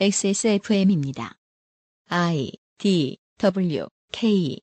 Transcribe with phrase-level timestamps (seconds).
[0.00, 1.34] XSFM입니다.
[2.08, 4.58] I D W K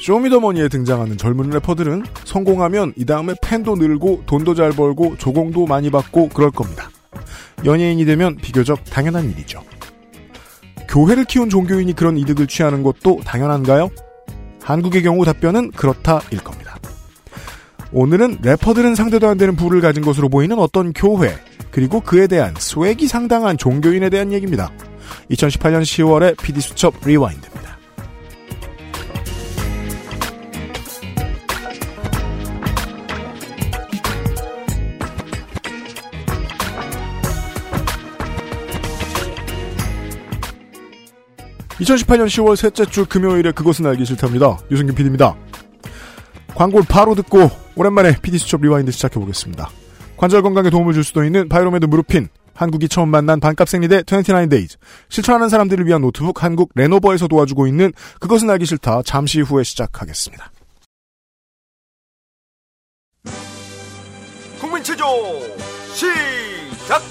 [0.00, 6.30] 쇼미더머니에 등장하는 젊은 래퍼들은 성공하면 이 다음에 팬도 늘고 돈도 잘 벌고 조공도 많이 받고
[6.30, 6.90] 그럴 겁니다.
[7.64, 9.62] 연예인이 되면 비교적 당연한 일이죠.
[10.88, 13.90] 교회를 키운 종교인이 그런 이득을 취하는 것도 당연한가요?
[14.62, 16.65] 한국의 경우 답변은 그렇다일 겁니다.
[17.92, 21.34] 오늘은 래퍼들은 상대도 안 되는 부를 가진 것으로 보이는 어떤 교회,
[21.70, 24.70] 그리고 그에 대한 swag이 상당한 종교인에 대한 얘기입니다.
[25.30, 27.76] 2018년 10월의 PD수첩 rewind입니다.
[41.80, 44.58] 2018년 10월 셋째 주 금요일에 그것은 알기 싫답니다.
[44.70, 45.36] 유승균 PD입니다.
[46.54, 49.68] 광고를 바로 듣고 오랜만에 PD수첩 rewind 시작해보겠습니다.
[50.16, 54.76] 관절 건강에 도움을 줄 수도 있는 바이로메드 무르핀, 한국이 처음 만난 반값 생리대 29days,
[55.10, 59.02] 실천하는 사람들을 위한 노트북 한국 레노버에서 도와주고 있는 그것은 알기 싫다.
[59.04, 60.50] 잠시 후에 시작하겠습니다.
[64.58, 65.04] 국민 체조
[65.92, 67.02] 시작!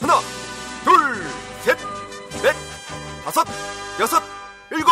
[0.00, 0.14] 하나
[0.84, 1.24] 둘
[1.64, 1.78] 셋
[2.42, 2.54] 넷
[3.24, 3.46] 다섯
[4.00, 4.22] 여섯
[4.72, 4.90] 일곱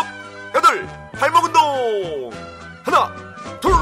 [0.54, 2.30] 여덟 발목 운동!
[2.84, 3.14] 하나
[3.60, 3.72] 둘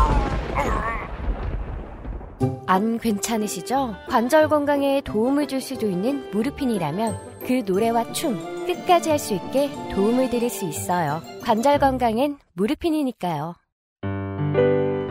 [2.66, 3.94] 안 괜찮으시죠?
[4.08, 10.30] 관절 건강에 도움을 줄 수도 있는 무르핀이라면 그 노래와 춤 끝까지 할 수 있게 도움을
[10.30, 11.20] 드릴 수 있어요.
[11.42, 13.54] 관절 건강엔 무르핀이니까요.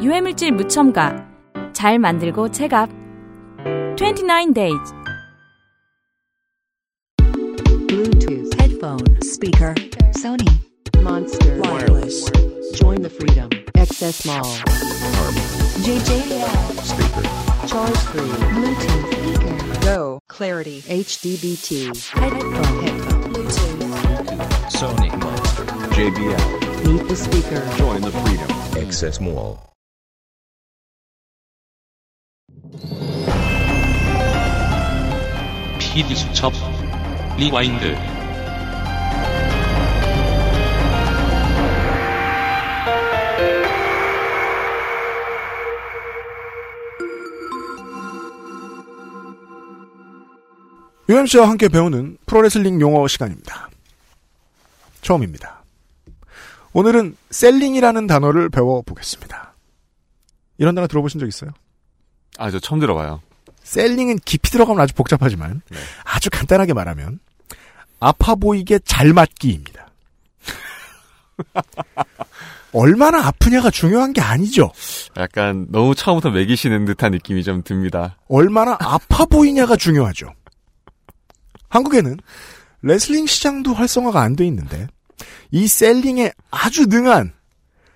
[0.02, 1.28] 유해물질 무첨가
[1.74, 2.90] 잘 만들고 체갑
[3.98, 4.94] 29 days
[7.88, 9.74] Bluetooth headphone speaker
[10.16, 10.48] Sony
[11.02, 12.32] Monster Wireless
[12.76, 14.48] Join the freedom XS Mall
[15.84, 17.19] JJL speaker
[20.39, 24.35] Clarity HDBT headphone headphone Bluetooth
[24.71, 28.51] Sony Monster JBL Meet the speaker Join the freedom
[28.85, 29.59] Access Mall
[35.79, 36.53] PD 수첩
[37.39, 38.18] 리와인드
[51.10, 53.70] UMC와 함께 배우는 프로레슬링 용어 시간입니다.
[55.02, 55.64] 처음입니다.
[56.72, 59.56] 오늘은 셀링이라는 단어를 배워보겠습니다.
[60.60, 61.50] 이런 단어 들어보신 적 있어요?
[62.38, 63.22] 아, 저 처음 들어봐요.
[63.64, 65.78] 셀링은 깊이 들어가면 아주 복잡하지만 네.
[66.04, 67.20] 아주 간단하게 말하면
[68.00, 69.90] 아파 보이게 잘 맞기입니다.
[72.72, 74.72] 얼마나 아프냐가 중요한 게 아니죠.
[75.18, 78.18] 약간 너무 처음부터 매기시는 듯한 느낌이 좀 듭니다.
[78.28, 80.34] 얼마나 아파 보이냐가 중요하죠.
[81.70, 82.18] 한국에는
[82.82, 84.88] 레슬링 시장도 활성화가 안 돼 있는데
[85.52, 87.34] 이 셀링에 아주 능한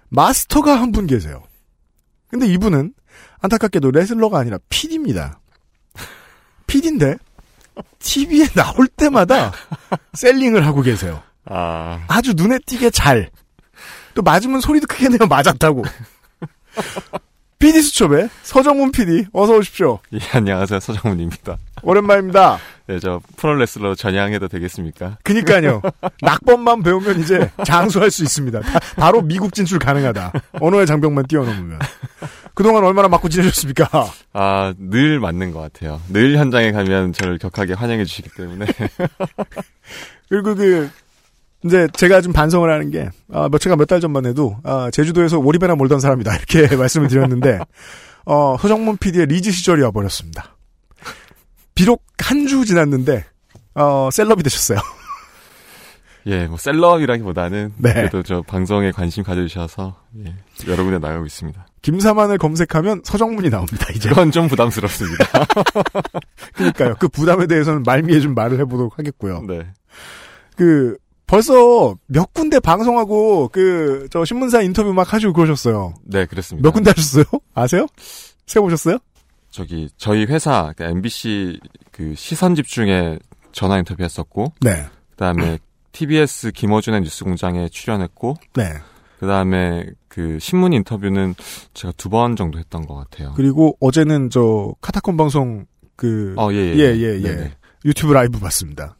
[0.10, 1.44] 마스터가 한 분 계세요.
[2.30, 2.94] 근데 이분은
[3.42, 5.40] 안타깝게도 레슬러가 아니라 PD입니다.
[6.68, 7.18] PD인데
[8.00, 9.52] TV에 나올 때마다
[10.14, 11.22] 셀링을 하고 계세요.
[11.46, 13.30] 아, 아주 눈에 띄게 잘.
[14.14, 15.28] 또 맞으면 소리도 크게 내요.
[15.28, 15.84] 맞았다고.
[17.60, 20.00] PD 수첩에 서정문 PD 어서 오십시오.
[20.14, 20.80] 예, 안녕하세요.
[20.80, 21.58] 서정훈입니다.
[21.82, 22.60] 오랜만입니다.
[22.94, 25.18] 네, 저 프로레슬러 전향해도 되겠습니까?
[25.24, 25.82] 그니까요.
[26.22, 28.60] 낙법만 배우면 이제 장수할 수 있습니다.
[28.60, 30.32] 바, 바로 미국 진출 가능하다.
[30.60, 31.80] 언어의 장벽만 뛰어넘으면.
[32.54, 33.90] 그동안 얼마나 맞고 지내셨습니까?
[34.34, 36.00] 아, 늘 맞는 것 같아요.
[36.10, 38.68] 늘 현장에 가면 저를 격하게 환영해 주시기 때문에.
[40.30, 40.90] 그리고 그
[41.66, 45.40] 이제 제가 좀 반성을 하는 게 아, 뭐 제가 몇 달 전만 해도 아, 제주도에서
[45.40, 47.60] 오리배나 몰던 사람이다 이렇게 말씀을 드렸는데
[48.26, 50.53] 어, 서정문 PD의 리즈 시절이 와버렸습니다.
[51.76, 53.26] 비록 한 주 지났는데
[53.76, 54.80] 어, 셀럽이 되셨어요.
[56.28, 57.94] 예, 뭐 셀럽이라기보다는 네.
[57.94, 59.96] 그래도 저 방송에 관심 가져주셔서
[60.26, 60.34] 예,
[60.68, 61.66] 여러 군데 나가고 있습니다.
[61.82, 63.88] 김사만을 검색하면 서정문이 나옵니다.
[63.94, 65.26] 이제 그건 좀 부담스럽습니다.
[66.56, 66.96] 그러니까요.
[67.00, 69.44] 그 부담에 대해서는 말미에 좀 말을 해보도록 하겠고요.
[69.48, 69.68] 네.
[70.56, 70.96] 그
[71.28, 75.94] 벌써 몇 군데 방송하고 그 저 신문사 인터뷰 막 하시고 그러셨어요.
[76.06, 76.66] 네, 그렇습니다.
[76.66, 77.26] 몇 군데 하셨어요?
[77.54, 77.88] 아세요?
[78.46, 78.98] 세보셨어요?
[79.54, 81.60] 저기 저희 회사 그러니까 MBC
[81.92, 83.20] 그 시선 집중에
[83.52, 84.88] 전화 인터뷰 했었고 네.
[85.12, 85.60] 그다음에
[85.92, 88.64] TBS 김어준의 뉴스공장에 출연했고 네.
[89.20, 91.36] 그다음에 그 신문 인터뷰는
[91.76, 93.34] 제가 두 번 정도 했던 것 같아요.
[93.36, 95.66] 그리고 어제는 저 카타콤 방송
[95.96, 96.76] 그 어, 예, 예.
[96.78, 97.22] 예, 예, 예.
[97.22, 97.52] 네네.
[97.86, 98.96] 유튜브 라이브 봤습니다.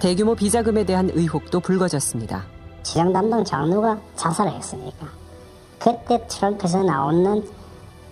[0.00, 2.44] 대규모 비자금에 대한 의혹도 불거졌습니다.
[2.82, 5.08] 지장 담당 장로가 자살을 했으니까
[5.78, 7.44] 그때 트럼프에서 나오는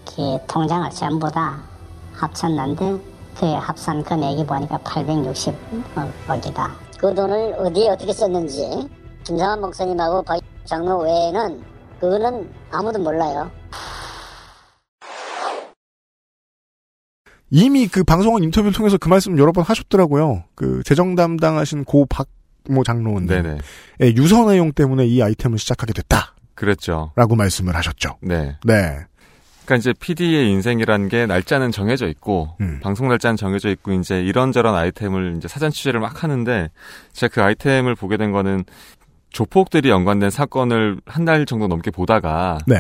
[0.05, 1.63] 그 통장을 전부 다
[2.13, 2.99] 합쳤는데
[3.39, 6.71] 그 합산 금액이 보니까 860억이다.
[6.99, 8.89] 그 돈을 어디에 어떻게 썼는지
[9.25, 11.63] 김상환 목사님하고 박 장로 외에는
[12.01, 13.51] 그거는 아무도 몰라요.
[17.51, 20.45] 이미 그 방송원 인터뷰를 통해서 그 말씀 여러 번 하셨더라고요.
[20.55, 22.83] 그 재정 담당하신 고 박모
[23.27, 23.59] 네네.
[24.17, 26.35] 유서 내용 때문에 이 아이템을 시작하게 됐다.
[26.55, 27.13] 그랬죠.
[27.17, 28.17] 라고 말씀을 하셨죠.
[28.23, 28.57] 네.
[28.65, 29.07] 네.
[29.65, 32.81] 그러니까 이제 PD의 인생이라는 게 날짜는 정해져 있고 음.
[32.83, 36.71] 방송 날짜는 정해져 있고 이제 이런저런 아이템을 이제 사전 취재를 막 하는데
[37.13, 38.65] 제가 그 아이템을 보게 된 거는
[39.31, 42.77] 조폭들이 연관된 사건을 한 달 정도 넘게 보다가 네.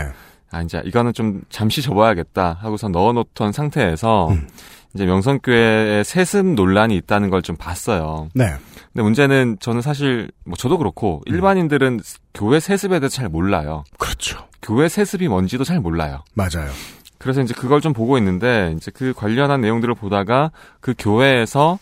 [0.50, 4.46] 아 이제 이거는 좀 잠시 접어야겠다 하고서 넣어놓던 상태에서 음.
[4.94, 8.28] 이제 명성교회에 세습 논란이 있다는 걸 좀 봤어요.
[8.34, 8.46] 네.
[8.92, 12.00] 근데 문제는 저는 사실 뭐 저도 그렇고 일반인들은
[12.32, 13.84] 교회 세습에 대해서 잘 몰라요.
[13.98, 14.38] 그렇죠.
[14.62, 16.22] 교회 세습이 뭔지도 잘 몰라요.
[16.34, 16.70] 맞아요.
[17.18, 21.78] 그래서 이제 그걸 좀 보고 있는데 이제 그 관련한 내용들을 보다가 그 교회에서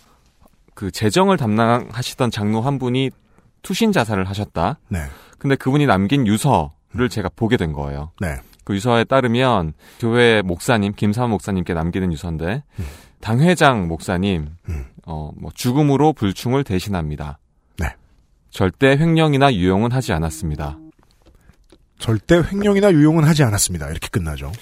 [0.75, 3.11] 그 재정을 담당하시던 장로 한 분이
[3.63, 4.79] 투신 자살을 하셨다.
[4.89, 5.01] 네.
[5.39, 8.11] 근데 그분이 남긴 유서를 제가 보게 된 거예요.
[8.21, 8.37] 네.
[8.65, 12.85] 그 유서에 따르면 교회 목사님 김사원 목사님께 남기는 유서인데 음.
[13.21, 14.87] 당회장 목사님 음.
[15.05, 17.39] 어뭐 죽음으로 불충을 대신합니다.
[17.79, 17.95] 네.
[18.51, 20.79] 절대 횡령이나 유용은 하지 않았습니다.
[21.99, 23.89] 절대 횡령이나 유용은 하지 않았습니다.
[23.89, 24.53] 이렇게 끝나죠.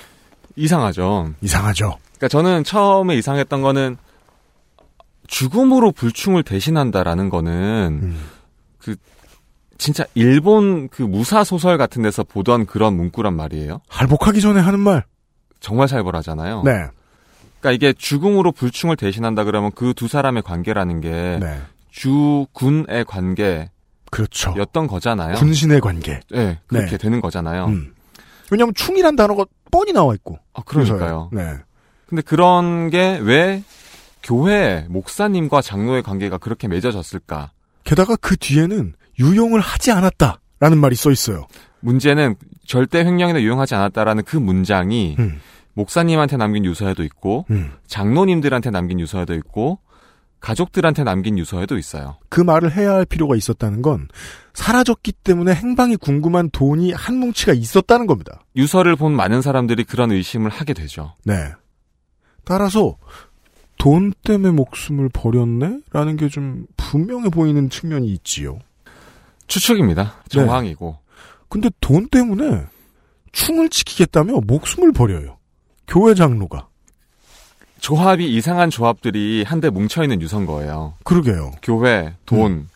[0.57, 1.33] 이상하죠.
[1.41, 1.97] 이상하죠.
[2.17, 3.97] 그러니까 저는 처음에 이상했던 거는
[5.27, 8.21] 죽음으로 불충을 대신한다라는 거는 음.
[8.79, 8.97] 그
[9.81, 13.81] 진짜 일본 그 무사 소설 같은 데서 보던 그런 문구란 말이에요.
[13.89, 15.05] 할복하기 전에 하는 말.
[15.59, 16.63] 정말 살벌하잖아요.
[16.65, 16.73] 네.
[17.61, 21.61] 그러니까 이게 죽음으로 불충을 대신한다 그러면 그 두 사람의 관계라는 게 네.
[21.91, 23.71] 주군의 관계였던
[24.11, 24.55] 그렇죠.
[24.87, 25.37] 거잖아요.
[25.37, 26.21] 군신의 관계.
[26.31, 26.99] 네, 그렇게 네.
[26.99, 27.67] 되는 거잖아요.
[27.67, 27.95] 음.
[28.51, 30.39] 왜냐하면 충이란 단어가 뻔히 나와 있고.
[30.53, 31.31] 아, 그러니까요.
[31.33, 31.57] 네.
[32.07, 33.63] 근데 그런 게 왜
[34.23, 37.53] 교회 목사님과 장로의 관계가 그렇게 맺어졌을까?
[37.85, 41.47] 게다가 그 뒤에는 유용을 하지 않았다라는 말이 써 있어요.
[41.81, 42.35] 문제는
[42.67, 45.41] 절대 횡령이나 유용하지 않았다라는 그 문장이 음.
[45.75, 47.71] 목사님한테 남긴 유서에도 있고 음.
[47.87, 49.79] 장로님들한테 남긴 유서에도 있고
[50.41, 52.17] 가족들한테 남긴 유서에도 있어요.
[52.31, 54.09] 그 말을 해야 할 필요가 있었다는 건
[54.55, 58.41] 사라졌기 때문에 행방이 궁금한 돈이 한 뭉치가 있었다는 겁니다.
[58.57, 61.15] 유서를 본 많은 사람들이 그런 의심을 하게 되죠.
[61.25, 61.35] 네.
[62.45, 62.97] 따라서
[63.79, 65.81] 돈 때문에 목숨을 버렸네?
[65.93, 68.59] 라는 게 좀 분명해 보이는 측면이 있지요.
[69.51, 70.05] 추측입니다.
[70.05, 70.29] 네.
[70.29, 70.97] 정황이고.
[71.49, 72.65] 근데 돈 때문에
[73.33, 75.39] 충을 지키겠다며 목숨을 버려요.
[75.87, 76.69] 교회 장로가.
[77.81, 80.95] 조합이 이상한 조합들이 한데 뭉쳐있는 유서인 거예요.
[81.03, 81.53] 그러게요.
[81.63, 82.69] 교회, 돈, 음.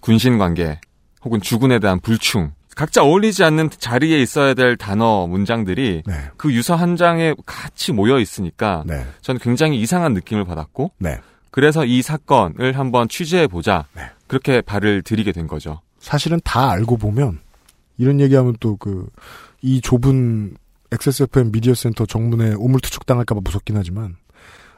[0.00, 0.80] 군신 관계,
[1.24, 2.52] 혹은 주군에 대한 불충.
[2.76, 6.14] 각자 어울리지 않는 자리에 있어야 될 단어, 문장들이 네.
[6.36, 9.04] 그 유서 한 장에 같이 모여 있으니까 네.
[9.20, 11.18] 저는 굉장히 이상한 느낌을 받았고 네.
[11.50, 13.86] 그래서 이 사건을 한번 취재해 보자.
[13.96, 14.02] 네.
[14.28, 15.80] 그렇게 발을 들이게 된 거죠.
[16.00, 17.38] 사실은 다 알고 보면
[17.98, 19.08] 이런 얘기하면 또 그
[19.60, 20.56] 이 좁은
[20.92, 24.16] XSFM 미디어 센터 정문에 오물투축 당할까봐 무섭긴 하지만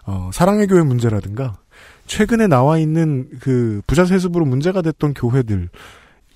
[0.07, 1.59] 어, 사랑의 교회 문제라든가
[2.07, 5.69] 최근에 나와 있는 그 부자 세습으로 문제가 됐던 교회들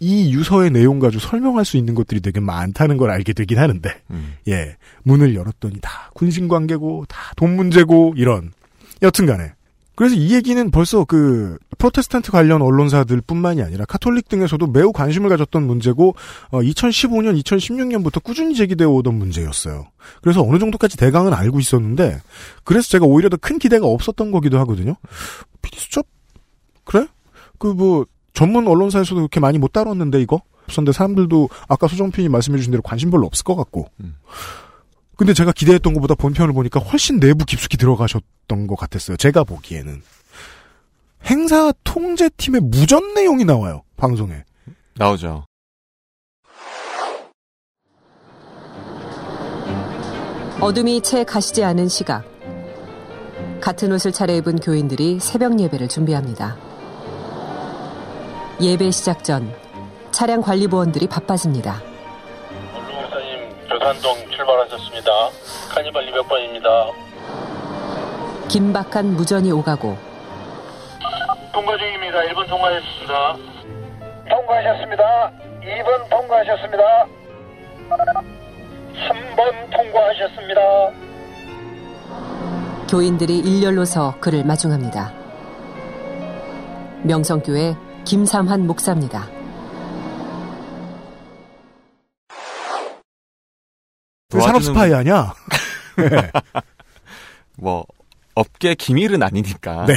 [0.00, 4.34] 이 유서의 내용 가지고 설명할 수 있는 것들이 되게 많다는 걸 알게 되긴 하는데 음.
[4.48, 8.52] 예 문을 열었더니 다 군신 관계고 다 돈 문제고 이런
[9.02, 9.54] 여튼간에
[9.94, 16.14] 그래서 이 얘기는 벌써 그 프로테스탄트 관련 언론사들뿐만이 아니라 카톨릭 등에서도 매우 관심을 가졌던 문제고
[16.50, 19.86] 어, 2015년, 2016년부터 꾸준히 제기되어 오던 문제였어요.
[20.22, 22.20] 그래서 어느 정도까지 대강은 알고 있었는데
[22.64, 24.96] 그래서 제가 오히려 더 큰 기대가 없었던 거기도 하거든요.
[25.62, 26.06] PD 수첩
[26.84, 27.06] 그래?
[27.58, 30.42] 그 뭐 전문 언론사에서도 그렇게 많이 못 다뤘는데 이거?
[30.66, 33.86] 그런데 사람들도 아까 소정핀이 말씀해주신 대로 관심 별로 없을 것 같고.
[34.00, 34.16] 음.
[35.16, 39.16] 근데 제가 기대했던 것보다 본편을 보니까 훨씬 내부 깊숙이 들어가셨던 것 같았어요.
[39.16, 40.02] 제가 보기에는.
[41.26, 43.82] 행사 통제팀의 무전 내용이 나와요.
[43.96, 44.44] 방송에.
[44.96, 45.46] 나오죠.
[50.60, 52.24] 어둠이 채 가시지 않은 시각.
[53.60, 56.56] 같은 옷을 차려입은 교인들이 새벽 예배를 준비합니다.
[58.60, 59.52] 예배 시작 전
[60.10, 61.93] 차량 관리 보원들이 바빠집니다.
[63.74, 65.10] 교산동 출발하셨습니다.
[65.74, 66.92] 카니발 200번입니다.
[68.48, 69.98] 긴박한 무전이 오가고
[71.52, 72.20] 통과 중입니다.
[72.20, 73.36] 1번 통과하셨습니다.
[74.30, 75.32] 통과하셨습니다.
[75.60, 76.84] 2번 통과하셨습니다.
[79.08, 80.60] 3번 통과하셨습니다.
[82.88, 85.12] 교인들이 일렬로 서 그를 마중합니다.
[87.02, 89.33] 명성교회 김삼환 목사입니다.
[94.34, 95.32] 그 산업 스파이 아니야?
[97.56, 97.84] 뭐
[98.34, 99.94] 업계 기밀은 아니니까 네.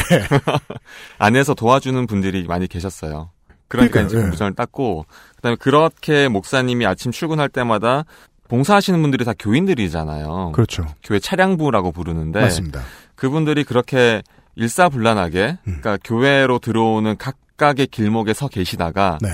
[1.18, 3.32] 안에서 도와주는 분들이 많이 계셨어요.
[3.68, 4.22] 그러니까 그러니까요, 이제 예.
[4.22, 5.06] 공부장을 땄고
[5.38, 8.06] 그다음에 그렇게 목사님이 아침 출근할 때마다
[8.48, 10.52] 봉사하시는 분들이 다 교인들이잖아요.
[10.54, 10.86] 그렇죠.
[11.04, 12.82] 교회 차량부라고 부르는데 맞습니다.
[13.16, 14.22] 그분들이 그렇게
[14.56, 15.80] 일사불란하게 음.
[15.82, 19.30] 그러니까 교회로 들어오는 각각의 길목에 서 계시다가 네.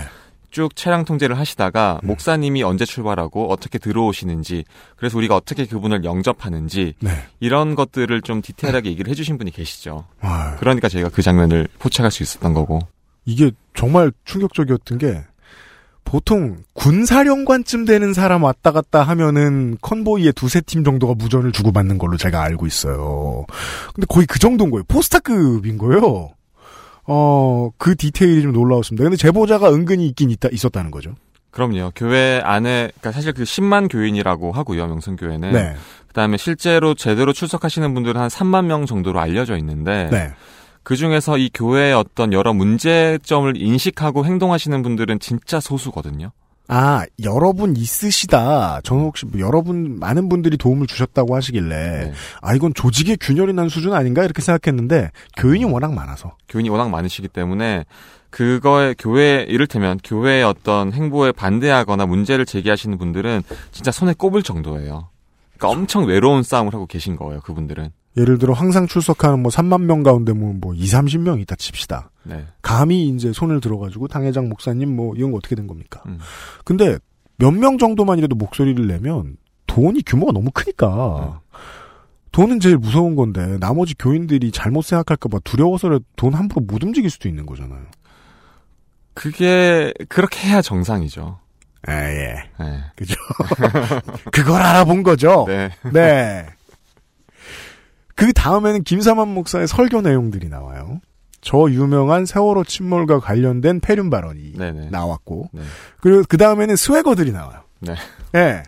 [0.53, 7.10] 쭉 차량 통제를 하시다가 목사님이 언제 출발하고 어떻게 들어오시는지 그래서 우리가 어떻게 그분을 영접하는지 네.
[7.39, 10.05] 이런 것들을 좀 디테일하게 얘기를 해주신 분이 계시죠.
[10.22, 12.79] 아, 그러니까 저희가 그 장면을 포착할 수 있었던 거고.
[13.25, 15.24] 이게 정말 충격적이었던 게
[16.03, 22.43] 보통 군사령관쯤 되는 사람 왔다 갔다 하면은 컨보이의 두세 팀 정도가 무전을 주고받는 걸로 제가
[22.43, 23.48] 알고 있어요.
[23.95, 24.83] 근데 거의 그 정도인 거예요.
[24.88, 26.29] 포스타급인 거예요.
[27.05, 29.03] 어, 그 디테일이 좀 놀라웠습니다.
[29.03, 31.15] 근데 제보자가 은근히 있긴 있다, 있었다는 거죠.
[31.51, 31.91] 그럼요.
[31.95, 34.88] 교회 안에 그러니까 사실 그 10만 교인이라고 하고요.
[34.88, 35.51] 명성교회는.
[35.51, 35.75] 네.
[36.07, 40.31] 그 다음에 실제로 제대로 출석하시는 분들은 한 3만 명 정도로 알려져 있는데 네.
[40.81, 46.31] 그 중에서 이 교회의 어떤 여러 문제점을 인식하고 행동하시는 분들은 진짜 소수거든요.
[46.75, 48.82] 아, 여러분 있으시다.
[48.84, 52.13] 저는 혹시 뭐 여러분, 많은 분들이 도움을 주셨다고 하시길래, 네.
[52.42, 54.24] 아, 이건 조직의 균열이 난 수준 아닌가?
[54.24, 56.36] 이렇게 생각했는데, 교인이 워낙 많아서.
[56.50, 57.86] 교인이 워낙 많으시기 때문에
[58.32, 65.10] 그거에 교회 이를테면 교회의 어떤 행보에 반대하거나 문제를 제기하시는 분들은 진짜 손에 꼽을 정도예요.
[65.56, 67.42] 그러니까 엄청 외로운 싸움을 하고 계신 거예요.
[67.42, 67.92] 그분들은.
[68.18, 72.10] 예를 들어 항상 출석하는 뭐 3만 명 가운데 뭐, 뭐 2, 30명 있다 칩시다.
[72.24, 72.46] 네.
[72.62, 76.01] 감히 이제 손을 들어가지고 당회장 목사님 뭐 이런 거 어떻게 된 겁니까?
[76.08, 76.20] 음.
[76.65, 76.98] 근데
[77.38, 79.38] 몇 명 정도만이라도 목소리를 내면
[79.68, 81.42] 돈이 규모가 너무 크니까
[82.32, 87.46] 돈은 제일 무서운 건데 나머지 교인들이 잘못 생각할까봐 두려워서라도 돈 함부로 못 움직일 수도 있는
[87.46, 87.82] 거잖아요.
[89.13, 91.39] 그게 그렇게 해야 정상이죠.
[91.86, 92.36] 아, 예.
[92.60, 92.80] 네.
[92.96, 93.15] 그죠.
[94.32, 95.46] 그걸 알아본 거죠.
[95.48, 95.70] 네.
[95.92, 96.46] 네.
[98.15, 101.01] 그 다음에는 김사만 목사의 설교 내용들이 나와요.
[101.44, 104.90] 저 유명한 세월호 침몰과 관련된 폐륜 발언이 네네.
[104.90, 105.62] 나왔고, 네.
[106.02, 107.62] 그리고 그 다음에는 스웨거들이 나와요.
[107.80, 107.96] 네.
[108.32, 108.64] 네.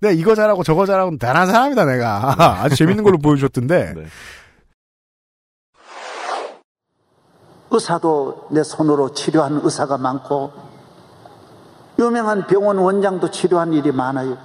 [0.00, 2.62] 네, 이거 잘하고 저거 잘하고 대단한 사람이다, 내가.
[2.62, 3.94] 아주 재밌는 걸로 보여주셨던데.
[3.94, 4.06] 네.
[7.70, 10.52] 의사도 내 손으로 치료한 의사가 많고
[11.98, 14.38] 유명한 병원 원장도 치료한 일이 많아요.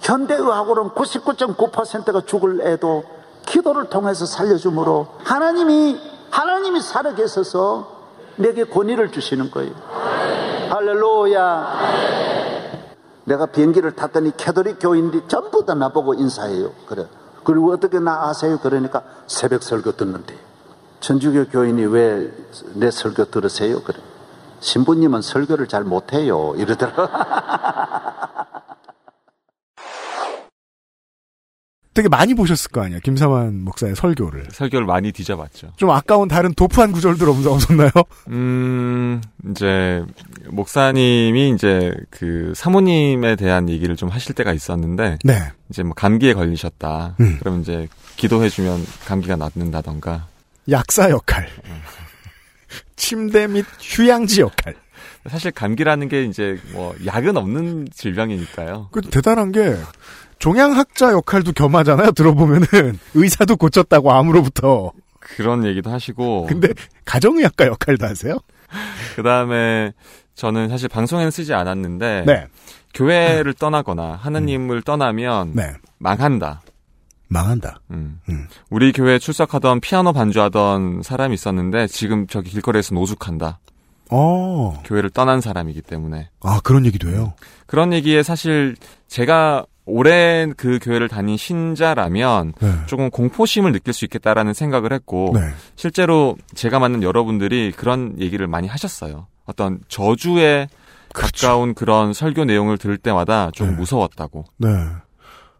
[0.00, 3.04] 현대의학으로는 99.9%가 죽을 애도
[3.46, 7.96] 기도를 통해서 살려주므로 하나님이 하나님이 살아 계셔서
[8.36, 9.72] 내게 권위를 주시는 거예요.
[10.70, 11.76] 할렐루야.
[13.24, 16.70] 내가 비행기를 탔더니 캐도릭 교인들이 전부 다 나보고 인사해요.
[16.86, 17.06] 그래.
[17.44, 18.58] 그리고 어떻게 나 아세요?
[18.62, 20.36] 그러니까 새벽 설교 듣는데.
[21.00, 22.30] 천주교 교인이 왜
[22.74, 23.82] 내 설교 들으세요?
[23.82, 23.98] 그래.
[24.60, 26.54] 신부님은 설교를 잘 못해요.
[26.56, 28.46] 이러더라.
[31.96, 34.48] 되게 많이 보셨을 거 아니야, 김사만 목사의 설교를.
[34.52, 35.72] 설교를 많이 뒤져봤죠.
[35.76, 37.90] 좀 아까운 다른 도프한 구절들 없- 없었나요?
[38.28, 40.04] 음, 이제,
[40.48, 45.50] 목사님이 이제 그 사모님에 대한 얘기를 좀 하실 때가 있었는데, 네.
[45.70, 47.16] 이제 뭐 감기에 걸리셨다.
[47.18, 47.36] 음.
[47.40, 50.26] 그럼 이제 기도해주면 감기가 낫는다던가.
[50.70, 51.48] 약사 역할.
[52.96, 54.74] 침대 및 휴양지 역할.
[55.28, 58.88] 사실 감기라는 게 이제 뭐 약은 없는 질병이니까요.
[58.92, 59.74] 그 대단한 게
[60.38, 62.12] 종양학자 역할도 겸하잖아요.
[62.12, 64.92] 들어보면은 의사도 고쳤다고 암으로부터.
[65.18, 66.46] 그런 얘기도 하시고.
[66.46, 66.68] 근데
[67.04, 68.38] 가정의학과 역할도 하세요?
[69.16, 69.92] 그 다음에
[70.34, 72.24] 저는 사실 방송에는 쓰지 않았는데.
[72.26, 72.46] 네.
[72.94, 75.52] 교회를 떠나거나 하느님을 떠나면.
[75.54, 75.72] 네.
[75.98, 76.62] 망한다.
[77.28, 77.80] 망한다.
[77.90, 78.20] 음.
[78.70, 83.58] 우리 교회 출석하던 피아노 반주하던 사람이 있었는데 지금 저기 길거리에서 노숙한다.
[84.10, 84.80] 어.
[84.84, 86.30] 교회를 떠난 사람이기 때문에.
[86.40, 87.34] 아, 그런 얘기도 해요.
[87.66, 88.76] 그런 얘기에 사실
[89.08, 92.72] 제가 오랜 그 교회를 다닌 신자라면 네.
[92.86, 95.40] 조금 공포심을 느낄 수 있겠다라는 생각을 했고 네.
[95.76, 99.28] 실제로 제가 만난 여러분들이 그런 얘기를 많이 하셨어요.
[99.44, 100.68] 어떤 저주에
[101.14, 104.44] 가까운 그런 설교 내용을 들을 때마다 좀 무서웠다고.
[104.58, 104.68] 네.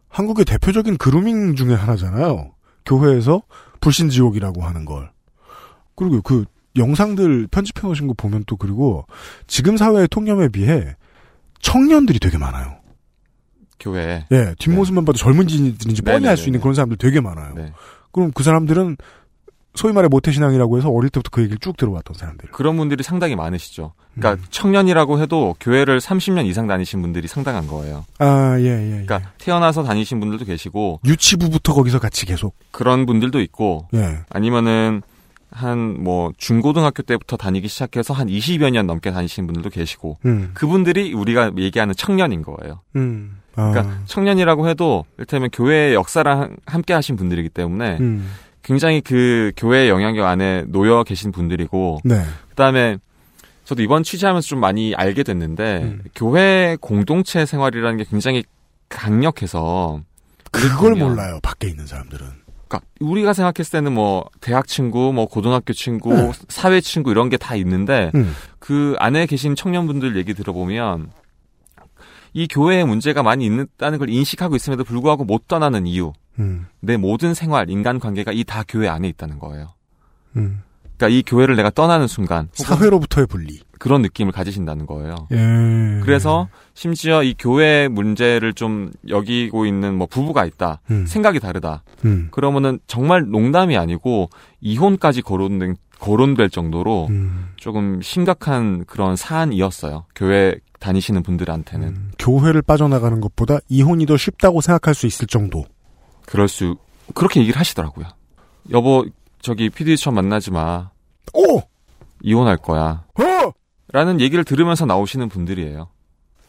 [0.09, 2.51] 한국의 대표적인 그루밍 중에 하나잖아요.
[2.85, 3.43] 교회에서
[3.81, 5.11] 불신 지옥이라고 하는 걸.
[5.95, 6.45] 그리고 그
[6.77, 9.07] 영상들 편집해 놓으신 거 보면 또 그리고
[9.47, 10.95] 지금 사회의 통념에 비해
[11.61, 12.77] 청년들이 되게 많아요.
[13.81, 14.27] 교회에.
[14.33, 16.63] 예, 뒷모습만 봐도 젊은이들인지 뻔히 알 수 있는 네네네네.
[16.63, 17.55] 그런 사람들 되게 많아요.
[17.55, 17.73] 네.
[18.13, 18.97] 그럼 그 사람들은
[19.75, 22.49] 소위 말해 모태신앙이라고 해서 어릴 때부터 그 얘기를 쭉 들어왔던 사람들.
[22.51, 23.93] 그런 분들이 상당히 많으시죠.
[24.15, 24.47] 그러니까 음.
[24.51, 28.07] 청년이라고 해도 교회를 30년 이상 다니신 분들이 상당한 거예요.
[28.19, 28.87] 아, 예, 예.
[28.87, 29.05] 예.
[29.05, 32.55] 그러니까 태어나서 다니신 분들도 계시고 유치부부터 거기서 같이 계속.
[32.71, 34.21] 그런 분들도 있고 예.
[34.31, 35.03] 아니면은
[35.51, 40.51] 한 뭐 중고등학교 때부터 다니기 시작해서 한 20여 년 넘게 다니신 분들도 계시고 음.
[40.55, 42.81] 그분들이 우리가 얘기하는 청년인 거예요.
[42.97, 43.39] 음.
[43.57, 43.71] 아.
[43.71, 48.31] 그러니까 청년이라고 해도 이를테면 교회의 역사랑 함께 하신 분들이기 때문에 음.
[48.63, 52.23] 굉장히 그 교회의 영향력 안에 놓여 계신 분들이고 네.
[52.51, 52.99] 그다음에
[53.65, 56.03] 저도 이번 취재하면서 좀 많이 알게 됐는데 음.
[56.15, 58.45] 교회 공동체 생활이라는 게 굉장히
[58.89, 60.01] 강력해서
[60.51, 61.39] 그걸 보면 몰라요.
[61.43, 62.27] 밖에 있는 사람들은.
[62.69, 66.33] 그러니까 우리가 생각했을 때는 뭐 대학 친구, 뭐 고등학교 친구, 네.
[66.49, 68.35] 사회 친구 이런 게 다 있는데 음.
[68.59, 71.11] 그 안에 계신 청년분들 얘기 들어보면
[72.37, 76.67] 이 교회에 문제가 많이 있다는 걸 인식하고 있음에도 불구하고 못 떠나는 이유, 음.
[76.81, 79.69] 내 모든 생활, 인간 관계가 이 다 교회 안에 있다는 거예요.
[80.37, 80.61] 음.
[80.99, 83.61] 그러니까 이 교회를 내가 떠나는 순간 사회로부터의 분리.
[83.79, 85.29] 그런 느낌을 가지신다는 거예요.
[85.33, 86.01] 예.
[86.03, 90.81] 그래서 심지어 이 교회 문제를 좀 여기고 있는 뭐 부부가 있다.
[90.91, 91.07] 음.
[91.07, 91.83] 생각이 다르다.
[92.07, 92.29] 음.
[92.31, 94.29] 그러면은 정말 농담이 아니고
[94.61, 97.49] 이혼까지 거론된 거론될 정도로 음.
[97.57, 100.05] 조금 심각한 그런 사안이었어요.
[100.15, 102.11] 교회 다니시는 분들한테는 음.
[102.19, 105.65] 교회를 빠져나가는 것보다 이혼이 더 쉽다고 생각할 수 있을 정도.
[106.27, 106.77] 그럴 수
[107.15, 108.07] 그렇게 얘기를 하시더라고요.
[108.71, 109.07] 여보
[109.41, 110.91] 저기 PD처럼 만나지 마.
[111.33, 111.61] 오!
[112.23, 113.05] 이혼할 거야.
[113.15, 113.53] 어!
[113.93, 115.89] 라는 얘기를 들으면서 나오시는 분들이에요.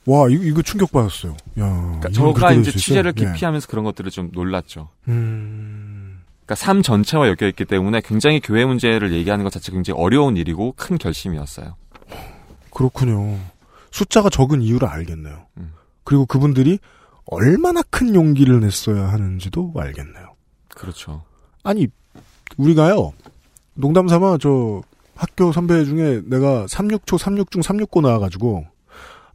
[0.08, 1.34] 와, 이거, 이거 충격 받았어요.
[1.60, 1.82] 야.
[2.00, 2.72] 그러니까 저가 이제?
[2.72, 3.25] 취재를 예.
[3.25, 4.89] 깊이 하면서 그런 것들을 좀 놀랐죠.
[5.10, 5.76] 음.
[6.48, 10.74] 그러니까 삶 전체와 엮여 있기 때문에 굉장히 교회 문제를 얘기하는 것 자체가 굉장히 어려운 일이고
[10.77, 11.75] 큰 결심이었어요.
[12.72, 13.38] 그렇군요.
[13.92, 15.46] 숫자가 적은 이유를 알겠네요.
[15.58, 15.74] 음.
[16.06, 16.80] 그리고 그분들이
[17.25, 20.36] 얼마나 큰 용기를 냈어야 하는지도 알겠네요.
[20.70, 21.24] 그렇죠.
[21.63, 21.88] 아니,
[22.56, 23.12] 우리가요,
[23.74, 24.82] 농담 삼아 저
[25.16, 28.66] 학교 선배 중에 내가 36초, 36중, 369 나와가지고,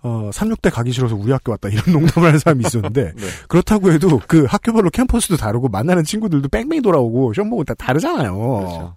[0.03, 3.27] 어, 36대 가기 싫어서 우리 학교 왔다 이런 농담을 하는 사람이 있었는데, 네.
[3.49, 8.37] 그렇다고 해도 그 학교별로 캠퍼스도 다르고 만나는 친구들도 뺑뺑이 돌아오고 시험 보고 다 다르잖아요.
[8.37, 8.97] 그렇죠.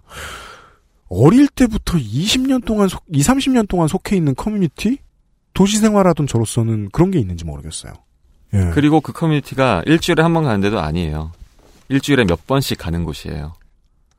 [1.08, 4.98] 어릴 때부터 20년 동안 속, 2, 30년 동안 속해 있는 커뮤니티?
[5.54, 7.92] 도시 생활하던 저로서는 그런 게 있는지 모르겠어요.
[8.54, 8.70] 예.
[8.74, 11.32] 그리고 그 커뮤니티가 일주일에 한 번 가는 데도 아니에요.
[11.88, 13.54] 일주일에 몇 번씩 가는 곳이에요.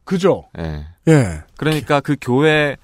[0.05, 0.45] 그죠?
[0.57, 0.85] 예.
[1.09, 1.41] 예.
[1.57, 2.77] 그러니까 그 교회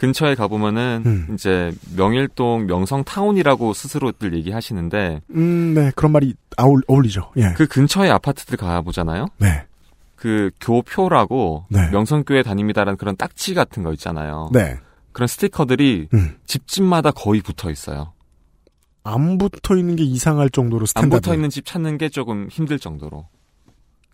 [0.00, 1.28] 근처에 가보면은 음.
[1.34, 7.30] 이제 명일동 명성타운이라고 스스로들 얘기하시는데 음, 네, 그런 말이 아울, 어울리죠.
[7.36, 7.52] 예.
[7.54, 9.26] 그 근처에 아파트들 가보잖아요.
[9.38, 9.66] 네.
[10.16, 11.90] 그 교표라고 네.
[11.90, 14.48] 명성교회 다닙니다라는 그런 딱지 같은 거 있잖아요.
[14.52, 14.78] 네.
[15.12, 16.36] 그런 스티커들이 음.
[16.46, 18.14] 집집마다 거의 붙어 있어요.
[19.04, 21.20] 안 붙어 있는 게 이상할 정도로 안 standard.
[21.20, 23.28] 붙어 있는 집 찾는 게 조금 힘들 정도로.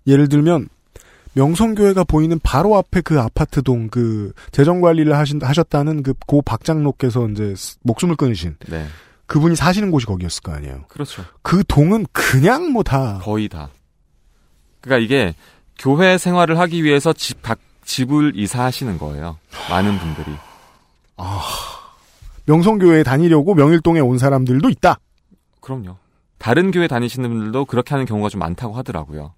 [0.09, 0.69] 예를 들면
[1.37, 7.29] 명성교회가 보이는 바로 앞에 그 아파트 동 그 재정 관리를 하신 하셨다는 그 고 박장로께서
[7.29, 8.87] 이제 스- 목숨을 끊으신 네.
[9.27, 10.85] 그분이 사시는 곳이 거기였을 거 아니에요.
[10.89, 11.23] 그렇죠.
[11.43, 13.69] 그 동은 그냥 뭐 다 거의 다.
[14.81, 15.35] 그러니까 이게
[15.79, 19.37] 교회 생활을 하기 위해서 집, 각 집을 이사하시는 거예요.
[19.71, 20.35] 많은 분들이.
[22.47, 24.99] 명성교회에 다니려고 명일동에 온 사람들도 있다.
[25.61, 25.97] 그럼요.
[26.39, 29.35] 다른 교회 다니시는 분들도 그렇게 하는 경우가 좀 많다고 하더라고요.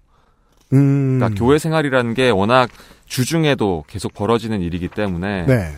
[0.73, 1.17] 음.
[1.19, 2.69] 그러니까 교회 생활이라는 게 워낙
[3.05, 5.75] 주중에도 계속 벌어지는 일이기 때문에 네.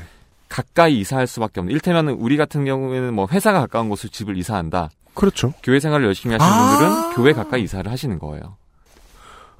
[0.49, 1.73] 가까이 이사할 수밖에 없는.
[1.73, 4.89] 일테면 우리 같은 경우에는 뭐 회사가 가까운 곳을 집을 이사한다.
[5.13, 5.53] 그렇죠.
[5.63, 6.77] 교회 생활을 열심히 하시는 아.
[6.77, 8.57] 분들은 교회 가까이 이사를 하시는 거예요.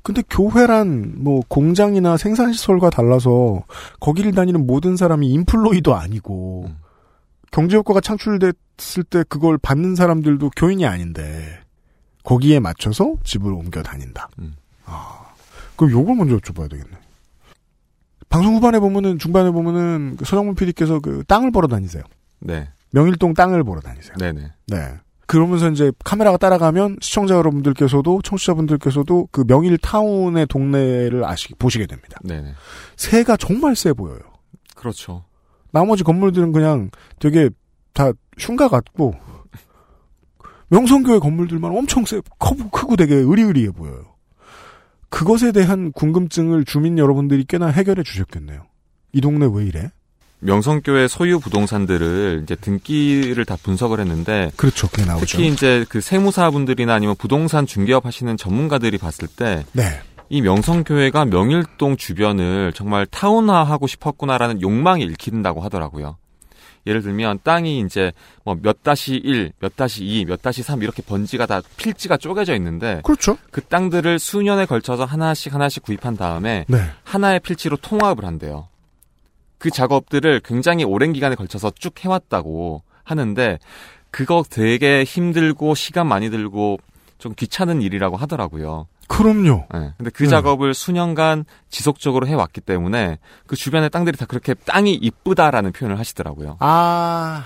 [0.04, 3.64] 근데 교회란 뭐 공장이나 생산시설과 달라서
[4.00, 6.78] 거기를 다니는 모든 사람이 인플로이도 아니고 음.
[7.52, 11.60] 경제효과가 창출됐을 때 그걸 받는 사람들도 교인이 아닌데
[12.24, 14.30] 거기에 맞춰서 집을 옮겨 다닌다.
[14.40, 14.56] 음.
[14.86, 15.21] 아,
[15.82, 16.92] 그럼 요걸 먼저 여쭤봐야 되겠네.
[18.30, 22.04] 방송 후반에 보면은 중반에 보면은 그 서정문 PD께서 그 땅을 보러 다니세요.
[22.40, 22.70] 네.
[22.92, 24.14] 명일동 땅을 보러 다니세요.
[24.20, 24.52] 네네.
[24.68, 24.94] 네.
[25.26, 32.20] 그러면서 이제 카메라가 따라가면 시청자 여러분들께서도 청취자분들께서도 그 명일 타운의 동네를 아시 보시게 됩니다.
[32.24, 32.54] 네네.
[32.98, 34.20] 새가 정말 세 보여요.
[34.76, 35.24] 그렇죠.
[35.72, 37.50] 나머지 건물들은 그냥 되게
[37.94, 39.16] 다 흉가 같고
[40.70, 44.11] 명성교회 건물들만 엄청 세, 커- 크고 되게 의리의리해 보여요.
[45.12, 48.64] 그것에 대한 궁금증을 주민 여러분들이 꽤나 해결해 주셨겠네요.
[49.14, 49.92] 이 동네 왜 이래?
[50.40, 54.88] 명성교회 소유 부동산들을 이제 등기를 다 분석을 했는데 그렇죠.
[54.88, 55.26] 그게 나오죠.
[55.26, 60.42] 특히 이제 그 세무사분들이나 아니면 부동산 중개업 하시는 전문가들이 봤을 때이 네.
[60.42, 66.18] 명성교회가 명일동 주변을 정말 타운화하고 싶었구나라는 욕망이 읽힌다고 하더라고요.
[66.88, 68.12] 예를 들면 땅이 이제
[68.44, 72.56] 뭐 몇 다시 1, 몇 다시 2, 몇 다시 3 이렇게 번지가 다 필지가 쪼개져
[72.56, 73.38] 있는데 그렇죠.
[73.52, 76.78] 그 땅들을 수년에 걸쳐서 하나씩 하나씩 구입한 다음에 네.
[77.04, 78.68] 하나의 필지로 통합을 한대요.
[79.58, 83.60] 그 작업들을 굉장히 오랜 기간에 걸쳐서 쭉 해왔다고 하는데
[84.10, 86.80] 그거 되게 힘들고 시간 많이 들고
[87.18, 88.88] 좀 귀찮은 일이라고 하더라고요.
[89.12, 89.66] 그럼요.
[89.74, 89.94] 네.
[89.98, 90.30] 근데 그 네.
[90.30, 96.56] 작업을 수년간 지속적으로 해왔기 때문에 그 주변의 땅들이 다 그렇게 땅이 이쁘다라는 표현을 하시더라고요.
[96.60, 97.46] 아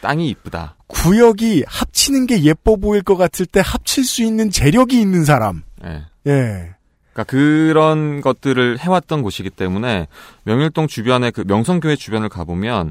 [0.00, 0.74] 땅이 이쁘다.
[0.88, 5.62] 구역이 합치는 게 예뻐 보일 것 같을 때 합칠 수 있는 재력이 있는 사람.
[5.84, 6.06] 예.
[6.26, 6.74] 예.
[7.12, 10.08] 그러니까 그런 것들을 해왔던 곳이기 때문에
[10.42, 12.90] 명일동 주변에 그 명성교회 주변을 가보면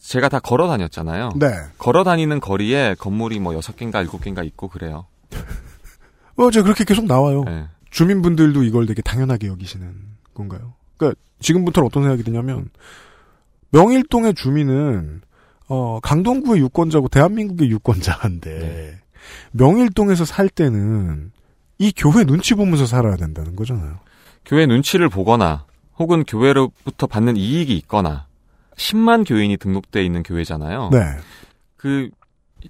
[0.00, 1.32] 제가 다 걸어 다녔잖아요.
[1.36, 1.48] 네.
[1.76, 5.06] 걸어 다니는 거리에 건물이 뭐 여섯 개인가 일곱 개인가 있고 그래요.
[6.40, 7.44] 어, 저 그렇게 계속 나와요.
[7.44, 7.66] 네.
[7.90, 9.94] 주민분들도 이걸 되게 당연하게 여기시는
[10.32, 10.72] 건가요?
[10.96, 12.70] 그러니까 지금부터 어떤 생각이 드냐면
[13.70, 15.20] 명일동의 주민은
[15.68, 18.98] 어, 강동구의 유권자고 대한민국의 유권자인데
[19.52, 21.30] 명일동에서 살 때는
[21.78, 23.98] 이 교회 눈치 보면서 살아야 된다는 거잖아요.
[24.46, 25.66] 교회 눈치를 보거나
[25.98, 28.26] 혹은 교회로부터 받는 이익이 있거나
[28.76, 30.88] 10만 교인이 등록돼 있는 교회잖아요.
[30.90, 31.00] 네.
[31.76, 32.08] 그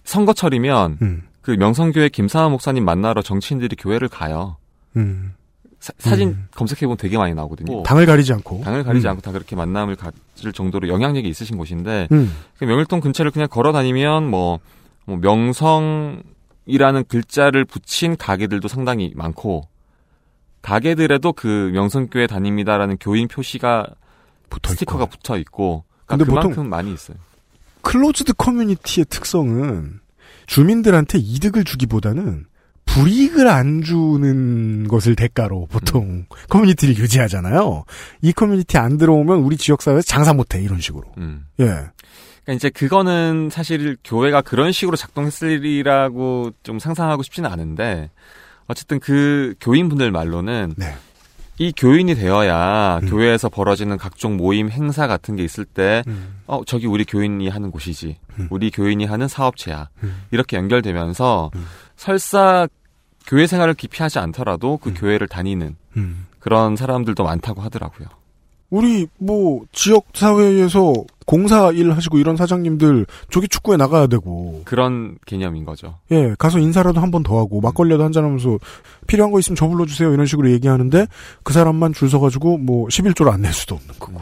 [0.04, 1.22] 선거철이면 음.
[1.42, 4.56] 그 명성교회 김사하 목사님 만나러 정치인들이 교회를 가요.
[4.96, 5.34] 음.
[5.78, 6.48] 사, 진 음.
[6.54, 7.82] 검색해보면 되게 많이 나오거든요.
[7.84, 8.60] 당을 가리지 않고.
[8.62, 9.10] 당을 가리지 음.
[9.10, 12.34] 않고 다 그렇게 만남을 가질 정도로 영향력이 있으신 곳인데 음.
[12.58, 14.58] 그 명일동 근처를 그냥 걸어 다니면 뭐,
[15.06, 16.24] 뭐 명성이라는
[17.08, 19.68] 글자를 붙인 가게들도 상당히 많고
[20.60, 23.86] 가게들에도 그 명성교회 다닙니다라는 교인 표시가
[24.66, 27.16] 스티커가 붙어 있고 그러니까 보통 그만큼 많이 있어요.
[27.82, 30.00] closed community의 특성은
[30.50, 32.44] 주민들한테 이득을 주기보다는
[32.84, 36.26] 불이익을 안 주는 것을 대가로 보통 음.
[36.48, 37.84] 커뮤니티를 유지하잖아요.
[38.20, 41.04] 이 커뮤니티 안 들어오면 우리 지역사회에서 장사 못해 이런 식으로.
[41.18, 41.46] 음.
[41.60, 41.66] 예.
[41.66, 48.10] 그러니까 이제 그거는 사실 교회가 그런 식으로 작동했으리라고 좀 상상하고 싶지는 않은데
[48.66, 50.96] 어쨌든 그 교인분들 말로는 네.
[51.60, 53.10] 이 교인이 되어야 음.
[53.10, 56.40] 교회에서 벌어지는 각종 모임 행사 같은 게 있을 때 음.
[56.46, 58.16] 어, 저기 우리 교인이 하는 곳이지.
[58.48, 59.90] 우리 교인이 하는 사업체야.
[60.30, 61.50] 이렇게 연결되면서
[61.96, 62.66] 설사
[63.26, 66.26] 교회 생활을 깊이 하지 않더라도 그 교회를 다니는 음.
[66.38, 68.08] 그런 사람들도 많다고 하더라고요.
[68.70, 70.92] 우리 뭐 지역 사회에서
[71.26, 75.98] 공사 일 하시고 이런 사장님들 조기 축구에 나가야 되고 그런 개념인 거죠.
[76.10, 78.58] 예 가서 인사라도 한 번 더 하고 막걸리라도 한 잔 하면서
[79.06, 81.06] 필요한 거 있으면 저 불러 주세요 이런 식으로 얘기하는데
[81.42, 84.20] 그 사람만 줄 서 가지고 뭐 11조를 안 낼 수도 없는 거고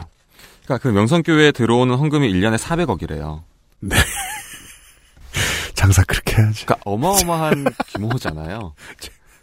[0.65, 3.41] 그러니까 그 명성교회에 들어오는 헌금이 1년에 400억이래요.
[3.81, 3.95] 네.
[5.73, 6.65] 장사 그렇게 해야지.
[6.65, 8.73] 그러니까 어마어마한 규모잖아요.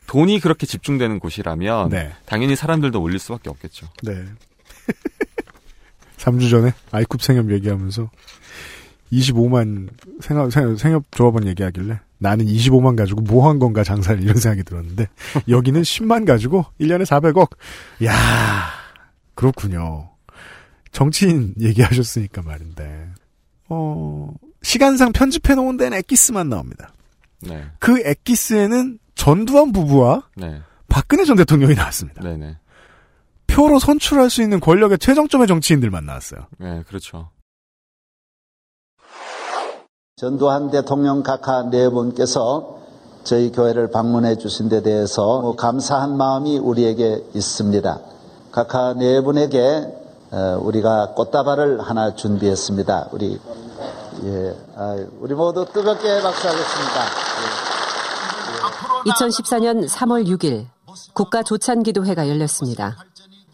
[0.07, 2.12] 돈이 그렇게 집중되는 곳이라면 네.
[2.27, 3.88] 당연히 사람들도 올릴 수밖에 없겠죠.
[4.03, 4.25] 네.
[6.27, 8.11] 3주 전에 아이쿱 생협 얘기하면서
[9.12, 9.89] 25만
[10.21, 15.07] 생업, 생협, 생협 조합원 얘기하길래 나는 25만 가지고 뭐 한 건가 장사를 이런 생각이 들었는데
[15.49, 17.51] 여기는 10만 가지고 1년에 400억.
[18.05, 18.15] 야
[19.35, 20.11] 그렇군요.
[20.93, 23.09] 정치인 얘기하셨으니까 말인데.
[23.69, 26.93] 어, 시간상 편집해 놓은 데는 엑기스만 나옵니다.
[27.43, 27.65] 네.
[27.79, 30.61] 그 엑기스에는 전두환 부부와 네.
[30.89, 32.23] 박근혜 전 대통령이 나왔습니다.
[32.23, 32.57] 네네.
[33.57, 36.42] 표로 선출할 수 있는 권력의 최정점의 정치인들 만 나왔어요.
[36.59, 37.31] 네, 그렇죠.
[40.16, 42.81] 전두환 대통령 각하 네 분께서
[43.25, 47.99] 저희 교회를 방문해 주신 데 대해서 뭐 감사한 마음이 우리에게 있습니다.
[48.53, 49.87] 각하 네 분에게
[50.33, 53.09] 어, 우리가 꽃다발을 하나 준비했습니다.
[53.12, 53.40] 우리
[54.25, 57.01] 예, 아, 우리 모두 뜨겁게 박수하겠습니다.
[59.07, 60.66] 2014년 3월 6일
[61.14, 62.97] 국가조찬기도회가 열렸습니다.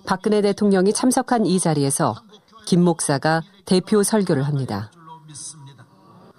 [0.06, 2.14] 박근혜 대통령이 참석한 이 자리에서
[2.66, 4.90] 김 목사가 대표 설교를 합니다.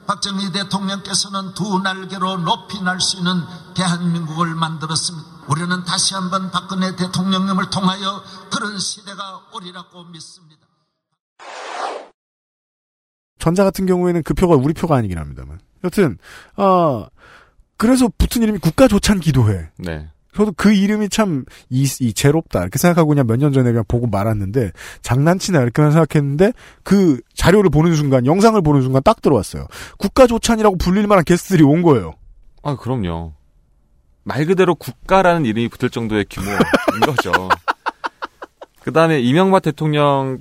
[0.06, 3.32] 박정희 대통령께서는 두 날개로 높이 날 수 있는
[3.74, 5.30] 대한민국을 만들었습니다.
[5.48, 8.22] 우리는 다시 한번 박근혜 대통령님을 통하여
[8.52, 10.68] 그런 시대가 오리라고 믿습니다.
[13.40, 15.60] 전자 같은 경우에는 그 표가 우리 표가 아니긴 합니다만.
[15.84, 16.18] 여튼,
[16.56, 17.08] 아,
[17.78, 19.72] 그래서 붙은 이름이 국가조찬 기도회.
[19.78, 20.10] 네.
[20.36, 22.62] 저도 그 이름이 참, 이, 이, 제롭다.
[22.62, 27.94] 이렇게 생각하고 그냥 몇 년 전에 그냥 보고 말았는데, 장난치나 이렇게만 생각했는데, 그 자료를 보는
[27.96, 29.68] 순간, 영상을 보는 순간 딱 들어왔어요.
[30.00, 32.14] 국가조찬이라고 불릴 만한 게스트들이 온 거예요.
[32.64, 33.34] 아, 그럼요.
[34.24, 36.58] 말 그대로 국가라는 이름이 붙을 정도의 규모인
[37.06, 37.32] 거죠.
[38.82, 40.40] 그 다음에 이명박 대통령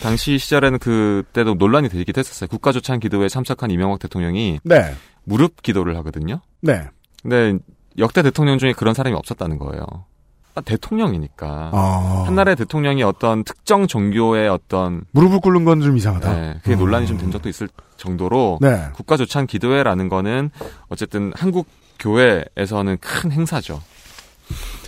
[0.00, 2.48] 당시 시절에는 그때도 논란이 되기도 했었어요.
[2.48, 4.94] 국가조찬 기도회에 참석한 이명박 대통령이 네.
[5.24, 6.40] 무릎 기도를 하거든요.
[6.60, 6.82] 네.
[7.22, 7.58] 근데
[7.98, 9.84] 역대 대통령 중에 그런 사람이 없었다는 거예요.
[10.54, 12.24] 아, 대통령이니까 아.
[12.26, 16.32] 한 나라의 대통령이 어떤 특정 종교의 어떤 무릎을 꿇는 건 좀 이상하다.
[16.34, 18.86] 네, 그게 논란이 좀 된 적도 있을 정도로 네.
[18.94, 20.50] 국가 조찬 기도회라는 거는
[20.88, 21.66] 어쨌든 한국
[21.98, 23.82] 교회에서는 큰 행사죠.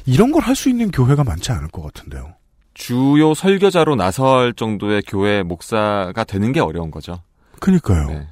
[0.07, 2.35] 이런 걸 할 수 있는 교회가 많지 않을 것 같은데요.
[2.75, 7.21] 주요 설교자로 나설 정도의 교회 목사가 되는 게 어려운 거죠.
[7.61, 8.07] 그니까요.
[8.07, 8.27] 네.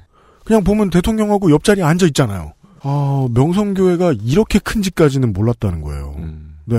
[0.45, 2.53] 그냥 보면 대통령하고 옆자리에 앉아 있잖아요.
[2.89, 6.15] 아, 명성교회가 이렇게 큰지까지는 몰랐다는 거예요.
[6.19, 6.55] 음.
[6.65, 6.77] 네.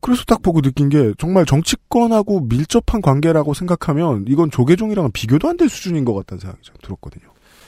[0.00, 5.68] 그래서 딱 보고 느낀 게 정말 정치권하고 밀접한 관계라고 생각하면 이건 조계종이랑은 비교도 안 될
[5.68, 7.24] 수준인 것 같다는 생각이 좀 들었거든요.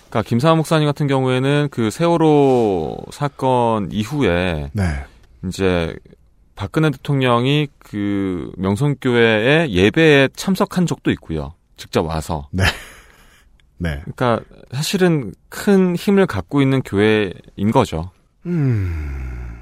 [0.09, 4.83] 그러니까 김사한 목사님 같은 경우에는 그 세월호 사건 이후에 네.
[5.46, 5.96] 이제
[6.54, 11.54] 박근혜 대통령이 그 명성교회의 예배에 참석한 적도 있고요.
[11.76, 12.48] 직접 와서.
[12.52, 12.62] 네.
[13.78, 14.00] 네.
[14.02, 14.40] 그러니까
[14.72, 18.10] 사실은 큰 힘을 갖고 있는 교회인 거죠.
[18.46, 19.60] 음.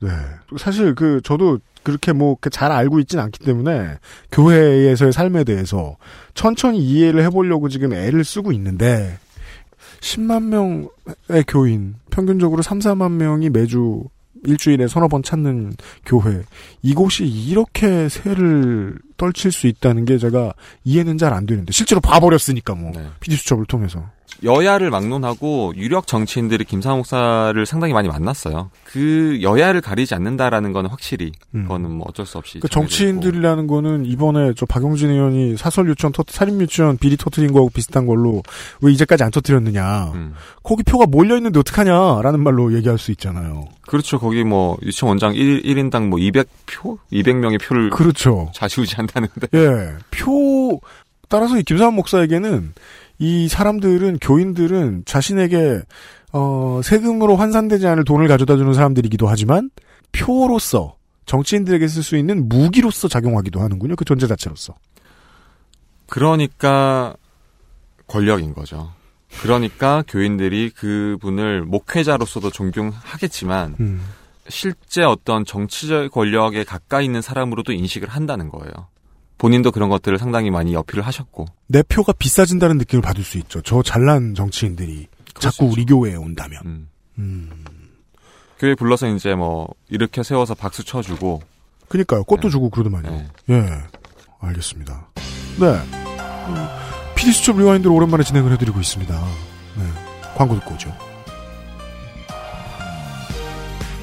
[0.00, 0.10] 네.
[0.56, 3.98] 사실 그 저도 그렇게 뭐 잘 알고 있진 않기 때문에
[4.32, 5.96] 교회에서의 삶에 대해서
[6.34, 9.18] 천천히 이해를 해보려고 지금 애를 쓰고 있는데
[10.00, 14.04] 10만 명의 교인 평균적으로 3, 4만 명이 매주
[14.44, 15.74] 일주일에 서너 번 찾는
[16.06, 16.42] 교회.
[16.82, 20.52] 이곳이 이렇게 새를 떨칠 수 있다는 게 제가
[20.84, 22.92] 이해는 잘 안 되는데 실제로 봐버렸으니까 뭐.
[23.20, 24.04] PD 수첩을 통해서
[24.44, 28.70] 여야를 막론하고 유력 정치인들이 김상호 목사를 상당히 많이 만났어요.
[28.84, 34.52] 그 여야를 가리지 않는다라는 건 확실히 그거는 뭐 어쩔 수 없이 그 정치인들이라는 거는 이번에
[34.56, 38.42] 저 박용진 의원이 사설 유치원 터 살인 유치원 비리 터트린 거하고 비슷한 걸로
[38.80, 40.12] 왜 이제까지 안 터트렸느냐.
[40.62, 43.66] 거기 표가 몰려 있는데 어떡하냐라는 말로 얘기할 수 있잖아요.
[43.82, 44.18] 그렇죠.
[44.18, 46.98] 거기 뭐 유치원 원장 1, 1인당 뭐 200표?
[47.12, 48.50] 200명의 표를 그렇죠.
[48.54, 49.48] 좌지우지 한다는데.
[49.54, 49.96] 예.
[50.10, 50.80] 표
[51.28, 52.72] 따라서 이 김사한 목사에게는
[53.18, 55.82] 이 사람들은 교인들은 자신에게
[56.32, 59.70] 어 세금으로 환산되지 않을 돈을 가져다 주는 사람들이기도 하지만
[60.12, 63.96] 표로서 정치인들에게 쓸 수 있는 무기로서 작용하기도 하는군요.
[63.96, 64.74] 그 존재 자체로서.
[66.08, 67.14] 그러니까
[68.06, 68.92] 권력인 거죠.
[69.42, 74.02] 그러니까 교인들이 그분을 목회자로서도 존경하겠지만 음.
[74.48, 78.72] 실제 어떤 정치적 권력에 가까이 있는 사람으로도 인식을 한다는 거예요.
[79.38, 81.46] 본인도 그런 것들을 상당히 많이 어필을 하셨고.
[81.68, 83.62] 내 표가 비싸진다는 느낌을 받을 수 있죠.
[83.62, 85.06] 저 잘난 정치인들이
[85.38, 86.88] 자꾸 우리 교회에 온다면.
[87.18, 87.64] 음.
[88.58, 91.42] 교회 불러서 이제 뭐 이렇게 세워서 박수 쳐주고.
[91.88, 92.24] 그니까요.
[92.24, 93.26] 꽃도 주고 그러더만요.
[93.50, 93.64] 예.
[94.40, 95.08] 알겠습니다.
[95.60, 95.66] 네.
[95.66, 96.68] 음,
[97.14, 99.14] PD 수첩 rewind를 오랜만에 진행을 해드리고 있습니다.
[99.76, 99.84] 네.
[100.36, 100.94] 광고 듣고 오죠.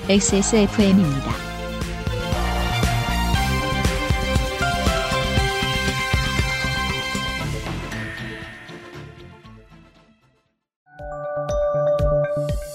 [0.10, 1.55] XSFM입니다.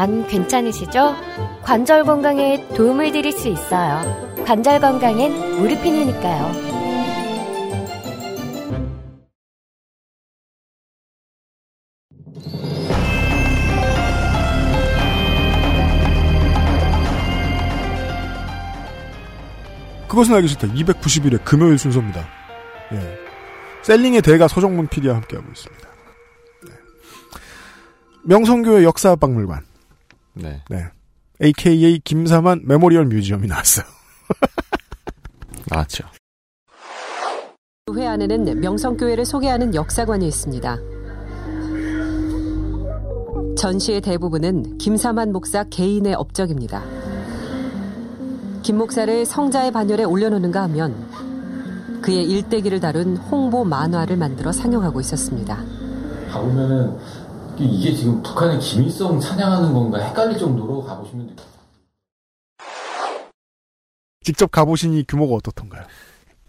[0.00, 1.14] 안 괜찮으시죠?
[1.62, 4.00] 관절 건강에 도움을 드릴 수 있어요.
[4.46, 6.70] 관절 건강엔 무르핀이니까요.
[20.08, 20.66] 그것은 알기 싫다.
[20.68, 22.26] 291회 금요일 순서입니다.
[22.92, 23.18] 예.
[23.82, 25.89] selling의 대가 서정문 PD와 함께하고 있습니다.
[28.22, 28.34] 네.
[28.34, 29.64] 명성교회 역사박물관.
[30.34, 30.62] 네.
[30.68, 30.84] 네.
[31.42, 33.86] AKA 김삼환 memorial museum이 나왔어요.
[35.68, 36.04] 나왔죠.
[37.96, 40.78] 회 안에는 명성교회를 소개하는 역사관이 있습니다.
[43.56, 46.82] 전시의 대부분은 김삼환 목사 개인의 업적입니다.
[48.62, 50.94] 김 목사를 성자의 반열에 올려놓는가 하면
[52.00, 55.58] 그의 일대기를 다룬 홍보 만화를 만들어 상영하고 있었습니다.
[56.30, 56.96] 가보면은
[57.64, 61.48] 이게 지금 북한의 김일성 찬양하는 건가 헷갈릴 정도로 가보시면 돼요.
[64.22, 65.82] 직접 가보시니 규모가 어떻던가요?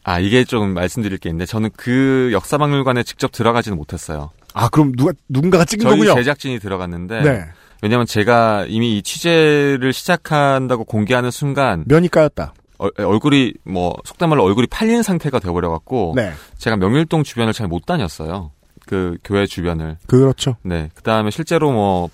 [0.04, 4.32] 아, 이게 좀 말씀드릴 게 있는데, 저는 그 역사박물관에 직접 들어가지는 못했어요.
[4.54, 6.16] 아, 그럼 누가, 누군가가 찍은 저희 거군요?
[6.16, 7.46] 제작진이 들어갔는데, 네.
[7.84, 12.54] 왜냐면 제가 이미 이 취재를 시작한다고 공개하는 순간, 면이 까였다.
[12.80, 16.32] 얼, 얼굴이, 뭐, 속된 말로 얼굴이 팔린 상태가 되어버려갖고, 네.
[16.58, 18.52] 제가 명일동 주변을 잘 못 다녔어요.
[18.92, 19.98] 그 교회 주변을.
[20.06, 20.58] 그렇죠.
[20.64, 20.90] 네.
[20.94, 22.10] 그 다음에 실제로 뭐,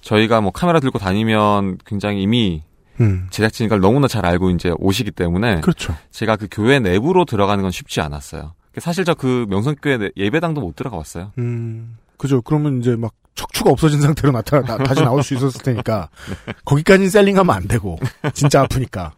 [0.00, 2.62] 저희가 뭐 카메라 들고 다니면 굉장히 이미
[2.98, 3.26] 음.
[3.30, 5.94] 제작진이 걸 너무나 잘 알고 이제 오시기 때문에 그렇죠.
[6.12, 8.54] 제가 그 교회 내부로 들어가는 건 쉽지 않았어요.
[8.78, 11.32] 사실 저 그 명성교회 내- 예배당도 못 들어가 봤어요.
[11.36, 12.40] 음, 그죠.
[12.40, 16.08] 그러면 이제 막 척추가 없어진 상태로 나타나, 나- 다시 나올 수 있었을 테니까.
[16.64, 17.98] 거기까지는 셀링하면 안 되고.
[18.32, 19.12] 진짜 아프니까.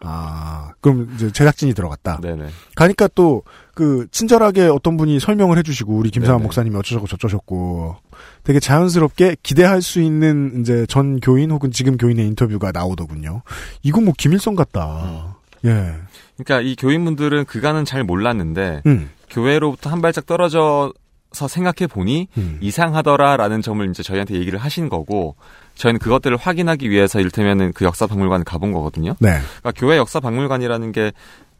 [0.00, 2.18] 아, 그럼 이제 제작진이 들어갔다.
[2.22, 2.46] 네네.
[2.76, 3.42] 가니까 또,
[3.76, 6.42] 그, 친절하게 어떤 분이 설명을 해주시고, 우리 네네.
[6.44, 7.94] 목사님이 어쩌고 저쩌셨고,
[8.42, 13.42] 되게 자연스럽게 기대할 수 있는 이제 전 교인 혹은 지금 교인의 인터뷰가 나오더군요.
[13.82, 15.36] 이건 뭐 김일성 같다.
[15.66, 15.94] 예.
[16.36, 19.10] 그러니까 이 교인분들은 그간은 잘 몰랐는데 음.
[19.28, 20.92] 교회로부터 한 발짝 떨어져
[21.32, 22.58] 생각해 보니 음.
[22.62, 25.36] 이상하더라라는 점을 이제 저희한테 얘기를 하신 거고
[25.74, 29.16] 저희는 그것들을 확인하기 위해서 일테면은 그 역사 박물관을 가본 거거든요.
[29.18, 29.38] 네.
[29.60, 31.12] 그러니까 교회 역사 박물관이라는 게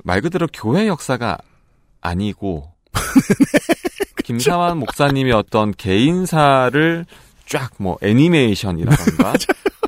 [0.07, 1.37] 말 그대로 교회 역사가
[2.01, 2.73] 아니고
[4.25, 7.07] 김사환 목사님의 어떤 개인사를
[7.47, 9.35] 쫙 뭐 애니메이션이라던가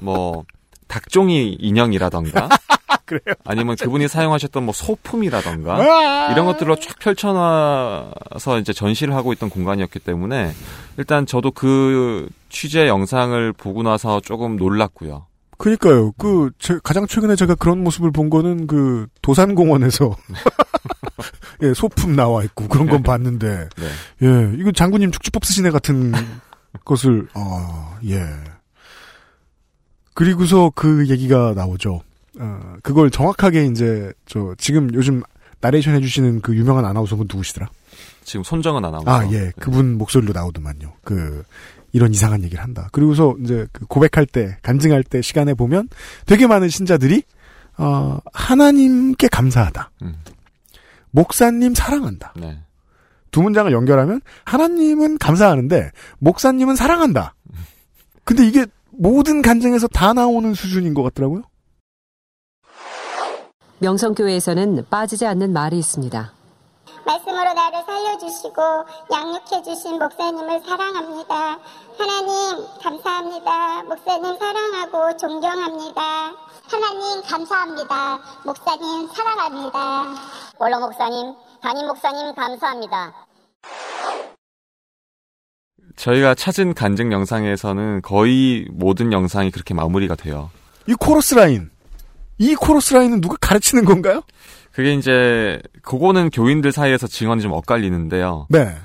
[0.03, 0.45] 뭐
[0.87, 2.49] 닭종이 인형이라던가
[3.45, 10.53] 아니면 그분이 사용하셨던 뭐 소품이라던가 이런 것들로 쫙 펼쳐놔서 이제 전시를 하고 있던 공간이었기 때문에
[10.99, 15.27] 일단 저도 그 취재 영상을 보고 나서 조금 놀랐고요.
[15.59, 16.13] 그니까요.
[16.13, 20.15] 그, 제- 가장 최근에 제가 그런 모습을 본 거는 그, 도산공원에서.
[21.63, 23.69] 예, 소품 나와 있고, 그런 건 봤는데.
[23.77, 23.87] 네.
[24.23, 26.13] 예, 이거 장군님 축지법 쓰시네 같은
[26.85, 28.23] 것을, 아, 예.
[30.15, 32.03] 그리고서 그 얘기가 나오죠.
[32.41, 35.23] 어, 그걸 정확하게 이제, 저, 지금 요즘
[35.61, 37.69] 나레이션 해주시는 그 유명한 아나운서분 누구시더라?
[38.25, 39.11] 지금 손정은 아나운서.
[39.11, 39.53] 아, 예.
[39.59, 40.93] 그분 목소리로 나오더만요.
[41.03, 41.43] 그,
[41.93, 42.89] 이런 이상한 얘기를 한다.
[42.93, 45.89] 그리고서 이제 그 고백할 때, 간증할 때 시간에 보면
[46.27, 47.23] 되게 많은 신자들이,
[47.79, 49.91] 어, 하나님께 감사하다.
[50.03, 50.17] 음.
[51.11, 52.35] 목사님 사랑한다.
[52.37, 52.59] 네.
[53.31, 57.35] 두 문장을 연결하면 하나님은 감사하는데 목사님은 사랑한다.
[58.25, 61.43] 근데 이게 모든 간증에서 다 나오는 수준인 것 같더라고요.
[63.79, 66.33] 명성교회에서는 빠지지 않는 말이 있습니다.
[67.07, 68.63] 말씀으로 나를 살려주시고
[69.13, 71.59] 양육해주신 목사님을 사랑합니다.
[71.99, 73.83] 하나님 감사합니다.
[73.83, 76.01] 목사님 사랑하고 존경합니다.
[76.71, 78.19] 하나님 감사합니다.
[78.45, 80.05] 목사님 사랑합니다.
[80.59, 83.13] 원로 목사님, 담임 목사님 감사합니다.
[85.97, 90.51] 저희가 찾은 간증 영상에서는 거의 모든 영상이 그렇게 마무리가 돼요.
[90.87, 91.71] 이 코러스 라인.
[92.39, 94.23] 이 코러스 라인은 누가 가르치는 건가요?
[94.71, 98.47] 그게 이제 그거는 교인들 사이에서 증언이 좀 엇갈리는데요.
[98.51, 98.77] 네.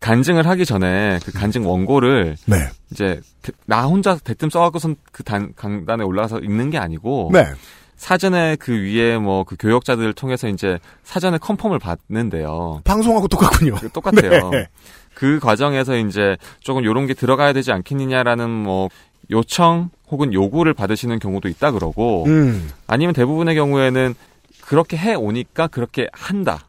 [0.00, 2.56] 간증을 하기 전에 그 간증 원고를 네.
[2.92, 7.44] 이제 대- 나 혼자 대뜸 써갖고선 그 단, 강단에 올라가서 읽는 게 아니고 네.
[7.96, 12.82] 사전에 그 위에 뭐 그 교역자들을 통해서 이제 사전에 컨펌을 받는데요.
[12.84, 13.74] 방송하고 똑같군요.
[13.92, 14.50] 똑같아요.
[14.50, 14.68] 네.
[15.14, 18.88] 그 과정에서 이제 조금 요런 게 들어가야 되지 않겠느냐라는 뭐
[19.32, 22.70] 요청 혹은 요구를 받으시는 경우도 있다 그러고 음.
[22.86, 24.14] 아니면 대부분의 경우에는
[24.62, 26.68] 그렇게 해 오니까 그렇게 한다.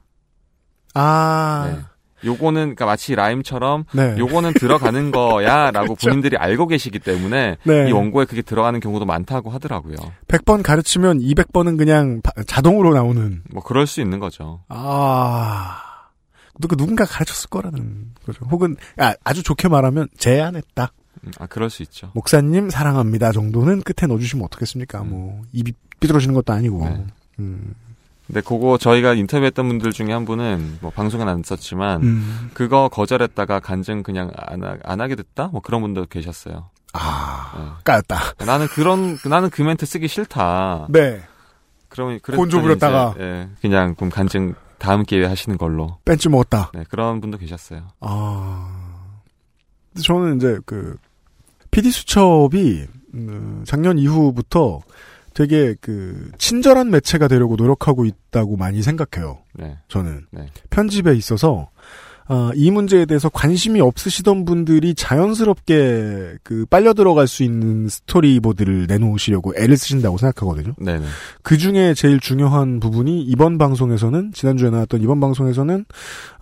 [0.96, 1.72] 아.
[1.76, 1.80] 네.
[2.26, 4.16] 요거는 그러니까 마치 라임처럼 네.
[4.18, 7.90] 요거는 들어가는 거야라고 본인들이 알고 계시기 때문에 네.
[7.90, 9.96] 이 원고에 그게 들어가는 경우도 많다고 하더라고요.
[10.28, 13.44] 100번 가르치면 200번은 그냥 바- 자동으로 나오는.
[13.52, 14.62] 뭐 그럴 수 있는 거죠.
[14.70, 15.82] 아.
[16.60, 18.46] 누가 누군가 가르쳤을 거라는 거죠.
[18.52, 20.92] 혹은 아, 아주 좋게 말하면 제안했다.
[21.24, 22.12] 음, 아 그럴 수 있죠.
[22.14, 25.02] 목사님 사랑합니다 정도는 끝에 넣어주시면 어떻겠습니까?
[25.04, 25.10] 음.
[25.10, 26.84] 뭐 입이 삐뚤어지는 것도 아니고.
[26.84, 27.06] 네.
[27.40, 27.74] 음.
[28.30, 32.52] 근데 그거 저희가 인터뷰했던 분들 중에 한 분은 뭐 방송은 안 썼지만 음.
[32.54, 35.48] 그거 거절했다가 간증 그냥 안, 하, 안 하게 됐다?
[35.48, 36.70] 뭐 그런 분도 계셨어요.
[36.94, 38.36] 아, 까였다.
[38.46, 40.86] 나는 그런 나는 그 멘트 쓰기 싫다.
[40.90, 41.24] 네.
[41.88, 43.16] 그러면 곤조 부렸다가.
[43.20, 45.98] 예, 그냥 그럼 간증 다음 기회에 하시는 걸로.
[46.06, 46.70] 벤치 먹었다.
[46.76, 47.88] 네, 그런 분도 계셨어요.
[48.00, 48.76] 아.
[50.04, 50.98] 저는 이제 그
[51.72, 54.82] PD 수첩이 음, 작년 이후부터
[55.40, 59.40] 되게 그 친절한 매체가 되려고 노력하고 있다고 많이 생각해요.
[59.54, 59.78] 네.
[59.88, 60.48] 저는 네.
[60.70, 61.70] 편집에 있어서
[62.30, 69.54] 아, 이 문제에 대해서 관심이 없으시던 분들이 자연스럽게 그 빨려 들어갈 수 있는 스토리보드를 내놓으시려고
[69.58, 70.76] 애를 쓰신다고 생각하거든요.
[70.78, 71.06] 네네.
[71.42, 75.86] 그 중에 제일 중요한 부분이 이번 방송에서는 지난주에 나왔던 이번 방송에서는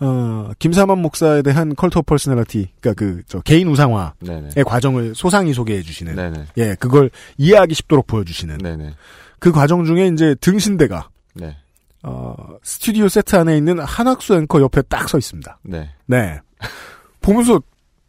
[0.01, 4.63] 어, 김삼환 목사에 대한 cult of personality, 그러니까 그 저 개인 우상화의 네네.
[4.63, 6.45] 과정을 소상히 소개해 주시는, 네네.
[6.57, 8.93] 예, 그걸 이해하기 쉽도록 보여주시는 네네.
[9.39, 11.57] 그 과정 중에 이제 등신대가 네.
[12.03, 15.59] 어, 스튜디오 세트 안에 있는 한학수 앵커 옆에 딱 서 있습니다.
[15.63, 15.89] 네.
[16.05, 16.39] 네.
[17.21, 17.59] 보면서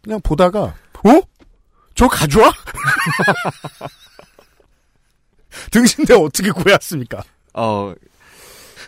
[0.03, 1.21] 그냥 보다가 어?
[1.95, 2.53] 저 가져와?
[5.71, 7.23] 등신대 어떻게 구해왔습니까?
[7.55, 7.95] 어,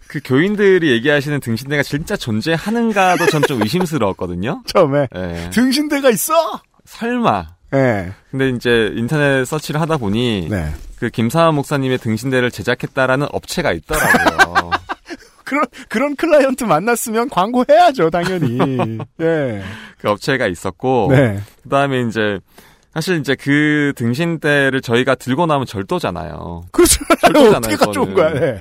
[0.06, 4.62] 그 교인들이 얘기하시는 등신대가 진짜 존재하는가도 전 좀 의심스러웠거든요.
[4.66, 5.51] 처음에 네.
[5.51, 6.61] 등신대가 있어.
[6.84, 7.46] 설마.
[7.72, 8.12] 네.
[8.30, 10.72] 근데 이제 인터넷 서치를 하다 보니 네.
[10.98, 14.70] 그 김사환 목사님의 등신대를 제작했다라는 업체가 있더라고요.
[15.51, 18.57] 그런 그런 클라이언트 만났으면 광고해야죠, 당연히.
[19.20, 19.64] 예.
[19.98, 21.40] 그 업체가 있었고 네.
[21.64, 22.38] 그다음에 이제
[22.94, 26.66] 사실 이제 그 등신대를 저희가 들고 나면 절도잖아요.
[26.70, 27.05] 그렇죠.
[27.20, 28.14] 절도잖아요, 어떻게 가져온.
[28.14, 28.32] 거야?
[28.32, 28.61] 네.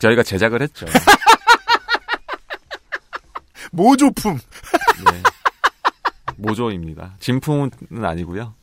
[0.00, 0.86] 저희가 제작을 했죠.
[3.70, 4.34] 모조품.
[4.34, 5.22] 네.
[6.36, 7.14] 모조입니다.
[7.20, 7.70] 진품은
[8.02, 8.54] 아니고요.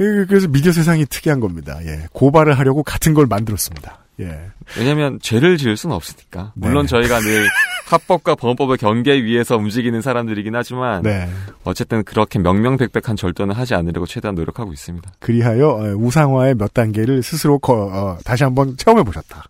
[0.00, 1.78] 예, 그래서 미디어 세상이 특이한 겁니다.
[1.84, 2.06] 예.
[2.12, 4.01] 고발을 하려고 같은 걸 만들었습니다.
[4.20, 4.40] 예.
[4.78, 6.52] 왜냐면 죄를 지을 수는 없으니까.
[6.54, 6.90] 물론 네.
[6.90, 7.46] 저희가 늘
[7.86, 11.28] 합법과 범법의 경계 위에서 움직이는 사람들이긴 하지만 네.
[11.64, 15.10] 어쨌든 그렇게 명명백백한 절도는 하지 않으려고 최대한 노력하고 있습니다.
[15.18, 19.44] 그리하여 어, 우상화의 몇 단계를 스스로 거- 어, 다시 한번 체험해 보셨다.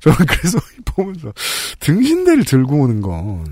[0.00, 1.32] 저는 그래서 보면서
[1.80, 3.44] 등신대를 들고 오는 건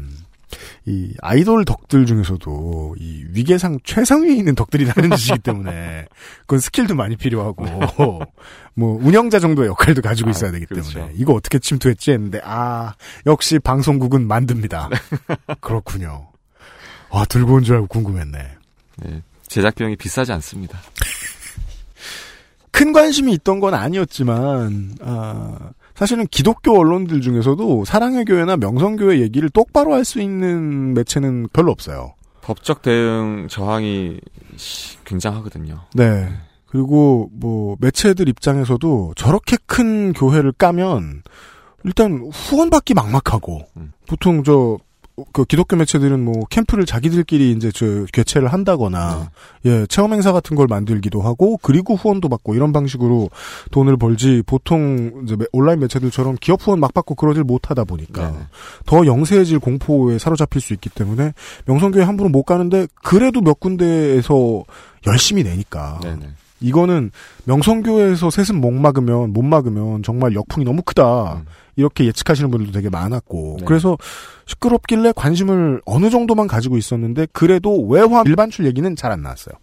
[0.85, 6.07] 이 아이돌 덕들 중에서도 이 위계상 최상위에 있는 덕들이 하는 짓이기 때문에
[6.41, 7.65] 그건 스킬도 많이 필요하고
[8.75, 12.95] 뭐 운영자 정도의 역할도 가지고 있어야 되기 때문에 이거 어떻게 침투했지 했는데 아
[13.27, 14.91] 역시 방송국은 만듭니다.
[15.61, 16.29] 그렇군요.
[17.11, 18.39] 아 들고 온 줄 알고 궁금했네.
[19.05, 20.81] 네, 제작 비용이 비싸지 않습니다.
[22.71, 25.59] 큰 관심이 있던 건 아니었지만 아,
[25.95, 32.15] 사실은 기독교 언론들 중에서도 사랑의 교회나 명성교회 얘기를 똑바로 할 수 있는 매체는 별로 없어요.
[32.43, 34.19] 법적 대응 저항이
[34.57, 35.81] 시- 굉장하거든요.
[35.95, 36.29] 네.
[36.67, 41.23] 그리고 뭐 매체들 입장에서도 저렇게 큰 교회를 까면
[41.85, 43.61] 일단 후원받기 막막하고
[44.09, 44.79] 보통 저
[45.33, 49.31] 그 기독교 매체들은 뭐 캠프를 자기들끼리 이제 저 개최를 한다거나
[49.67, 53.29] 예 체험 행사 같은 걸 만들기도 하고 그리고 후원도 받고 이런 방식으로
[53.71, 58.33] 돈을 벌지 보통 이제 매- 온라인 매체들처럼 기업 후원 막 받고 그러질 못하다 보니까
[58.87, 61.33] 더 영세해질 공포에 사로잡힐 수 있기 때문에
[61.67, 64.65] 명성교회 함부로 못 가는데 그래도 몇 군데에서
[65.07, 66.01] 열심히 내니까.
[66.61, 67.11] 이거는
[67.45, 71.43] 명성교회에서 셋은 못 막으면 못 막으면 정말 역풍이 너무 크다
[71.77, 73.97] 이렇게 예측하시는 분들도 되게 많았고 그래서
[74.47, 79.55] 시끄럽길래 관심을 어느 정도만 가지고 있었는데 그래도 외화 일반출 얘기는 잘 안 나왔어요.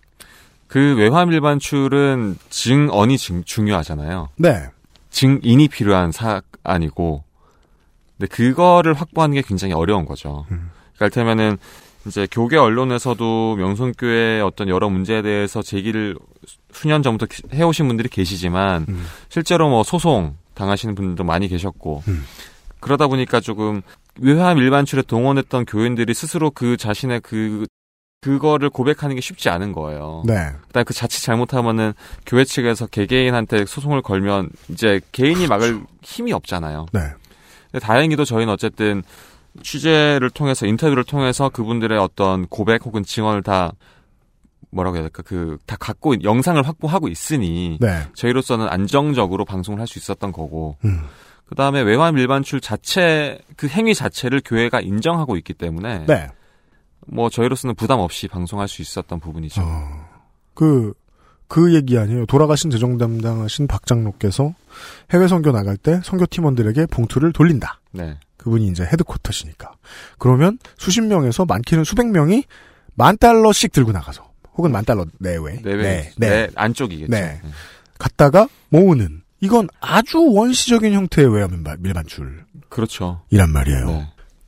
[0.67, 4.29] 그 외환 일반출은 증언이 중- 중요하잖아요.
[4.37, 4.65] 네.
[5.09, 7.23] 증인이 필요한 사안이고,
[8.17, 10.45] 근데 그거를 확보하는 게 굉장히 어려운 거죠.
[10.51, 10.69] 음.
[10.95, 11.57] 그러니까 이를테면은
[12.05, 16.15] 이제 교계 언론에서도 명성교회의 어떤 여러 문제에 대해서 제기를
[16.71, 19.05] 수년 전부터 기- 해오신 분들이 계시지만 음.
[19.29, 22.03] 실제로 뭐 소송 당하시는 분들도 많이 계셨고
[22.79, 23.81] 그러다 보니까 조금
[24.21, 27.65] 외환 일반출에 동원했던 교인들이 스스로 그 자신의 그
[28.21, 30.23] 그거를 고백하는 게 쉽지 않은 거예요.
[30.25, 30.51] 네.
[30.67, 31.93] 그다음 그 자칫 잘못하면은
[32.25, 36.87] 교회 측에서 개개인한테 소송을 걸면 이제 개인이 막을 힘이 없잖아요.
[36.91, 36.99] 네.
[37.71, 39.03] 근데 다행히도 저희는 어쨌든
[39.63, 43.71] 취재를 통해서 인터뷰를 통해서 그분들의 어떤 고백 혹은 증언을 다
[44.71, 48.03] 뭐라고 해야 될까 그 다 갖고 있- 영상을 확보하고 있으니 네.
[48.15, 51.01] 저희로서는 안정적으로 방송을 할 수 있었던 거고 음.
[51.45, 56.27] 그 다음에 외환 일반출 자체 그 행위 자체를 교회가 인정하고 있기 때문에 네.
[57.07, 59.61] 뭐 저희로서는 부담 없이 방송할 수 있었던 부분이죠.
[60.53, 60.93] 그,
[61.47, 62.25] 그 얘기 아니에요.
[62.27, 64.53] 돌아가신 재정 담당하신 박 장로께서
[65.11, 67.79] 해외 선교 나갈 때 선교 팀원들에게 봉투를 돌린다.
[67.91, 68.17] 네.
[68.37, 69.71] 그분이 이제 헤드쿼터시니까.
[70.19, 72.43] 그러면 수십 명에서 많게는 수백 명이
[72.93, 74.28] 만 달러씩 들고 나가서
[74.59, 75.61] 혹은 만 달러 내외.
[75.63, 76.11] 내외 네.
[76.17, 76.49] 네, 네.
[76.53, 77.09] 안쪽이겠죠.
[77.09, 77.41] 네.
[77.97, 82.43] 갔다가 모으는 이건 아주 원시적인 형태의 외화 밀반- 밀반출.
[82.67, 83.21] 그렇죠.
[83.29, 84.05] 이란 말이에요.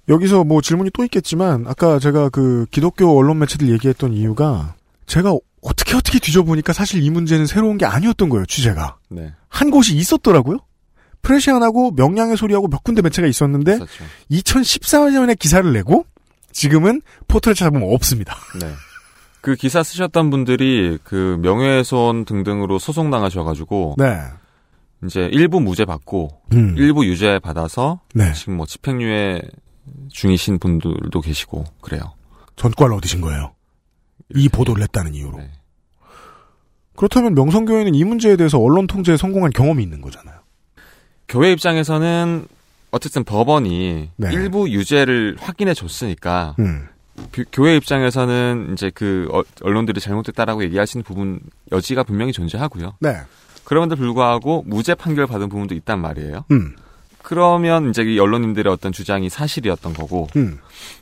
[0.09, 5.95] 여기서 뭐 질문이 또 있겠지만 아까 제가 그 기독교 언론 매체들 얘기했던 이유가 제가 어떻게
[5.95, 9.31] 어떻게 뒤져보니까 사실 이 문제는 새로운 게 아니었던 거예요 취재가 네.
[9.47, 10.57] 한 곳이 있었더라고요
[11.21, 13.79] 프레시안하고 명량의 소리하고 몇 군데 매체가 있었는데
[14.31, 16.05] 2014년에 기사를 내고
[16.51, 18.67] 지금은 포털에 찾아보면 없습니다 네.
[19.41, 24.19] 그 기사 쓰셨던 분들이 그 명예훼손 등등으로 소송 당하셔가지고 네.
[25.03, 26.75] 이제 일부 무죄 받고 음.
[26.77, 28.31] 일부 유죄 받아서 네.
[28.33, 29.41] 지금 뭐 집행유예
[30.09, 32.13] 중이신 분들도 계시고 그래요.
[32.55, 33.53] 전과를 얻으신 거예요
[34.35, 35.39] 이 보도를 했다는 이유로
[36.95, 40.37] 그렇다면 명성교회는 이 문제에 대해서 언론 통제에 성공한 경험이 있는 거잖아요
[41.27, 42.45] 교회 입장에서는
[42.91, 44.33] 어쨌든 법원이 네.
[44.33, 46.87] 일부 유죄를 확인해 줬으니까 음.
[47.33, 51.39] 교- 교회 입장에서는 이제 그 어- 언론들이 잘못됐다라고 얘기하시는 부분
[51.71, 52.95] 여지가 분명히 존재하고요.
[52.99, 53.17] 네.
[53.63, 56.45] 그럼에도 불구하고 무죄 판결 받은 부분도 있단 말이에요.
[56.51, 56.75] 음.
[57.23, 60.57] 그러면 이제 이 언론인들의 어떤 주장이 사실이었던 거고, 음.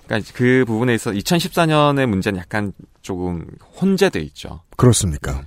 [0.05, 3.45] 그러니까 그 부분에 있어 2014년의 문제는 약간 조금
[3.81, 4.61] 혼재돼 있죠.
[4.75, 5.43] 그렇습니까?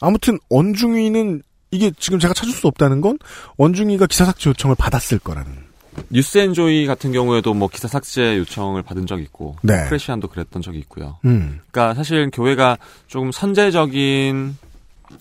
[0.00, 1.42] 아무튼 원중이는
[1.72, 3.18] 이게 지금 제가 찾을 수 없다는 건
[3.56, 5.66] 원중이가 기사 삭제 요청을 받았을 거라는.
[6.10, 9.86] 뉴스엔조이 같은 경우에도 뭐 기사 삭제 요청을 받은 적이 있고, 네.
[9.88, 11.18] 프레시안도 그랬던 적이 있고요.
[11.24, 11.60] 음.
[11.70, 14.56] 그러니까 사실 교회가 조금 선제적인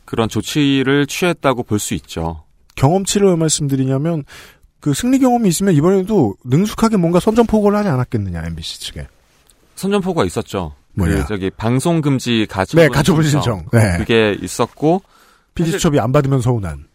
[0.06, 2.44] 그런 조치를 취했다고 볼 수 있죠.
[2.76, 4.24] 경험치를 왜 말씀드리냐면
[4.80, 9.08] 그 승리 경험이 있으면 이번에도 능숙하게 뭔가 선전포고를 하지 않았겠느냐 MBC 측에.
[9.76, 10.74] 선전포고가 있었죠.
[10.94, 11.24] 뭐냐?
[11.24, 13.66] 그 저기 방송 금지 가처분 네, 가처분 신청.
[13.74, 13.98] 네.
[13.98, 15.02] 그게 있었고
[15.56, 16.86] PD 수첩이 안 받으면 서운한.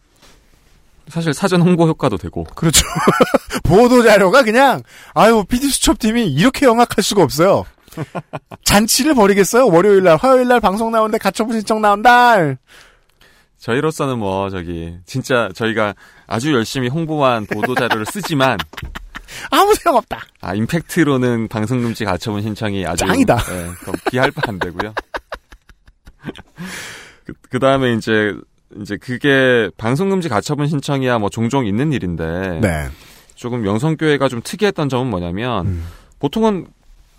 [1.11, 2.45] 사실 사전 홍보 효과도 되고.
[2.45, 2.87] 그렇죠.
[3.65, 4.83] 보도 자료가 그냥
[5.15, 7.65] 아유 PD 수첩 팀이 이렇게 영악할 수가 없어요.
[8.65, 9.67] 잔치를 벌이겠어요?
[9.67, 12.37] 월요일 날, 화요일 날 방송 나오는데 가처분 신청 나온다.
[13.59, 15.95] 저희로서는 뭐 저기 진짜 저희가
[16.27, 18.57] 아주 열심히 홍보한 보도 자료를 쓰지만
[19.51, 20.23] 아무 소용 없다.
[20.41, 23.37] 아 임팩트로는 방송 금지 가처분 신청이 아주 짱이다.
[23.51, 24.95] 예, 그럼 비할 바 안 되고요.
[27.51, 28.35] 그, 다음에 이제
[28.81, 32.89] 이제 그게 방송 금지 가처분 신청이야 뭐 종종 있는 일인데 네.
[33.35, 35.87] 조금 영성교회가 좀 특이했던 점은 뭐냐면 음.
[36.19, 36.67] 보통은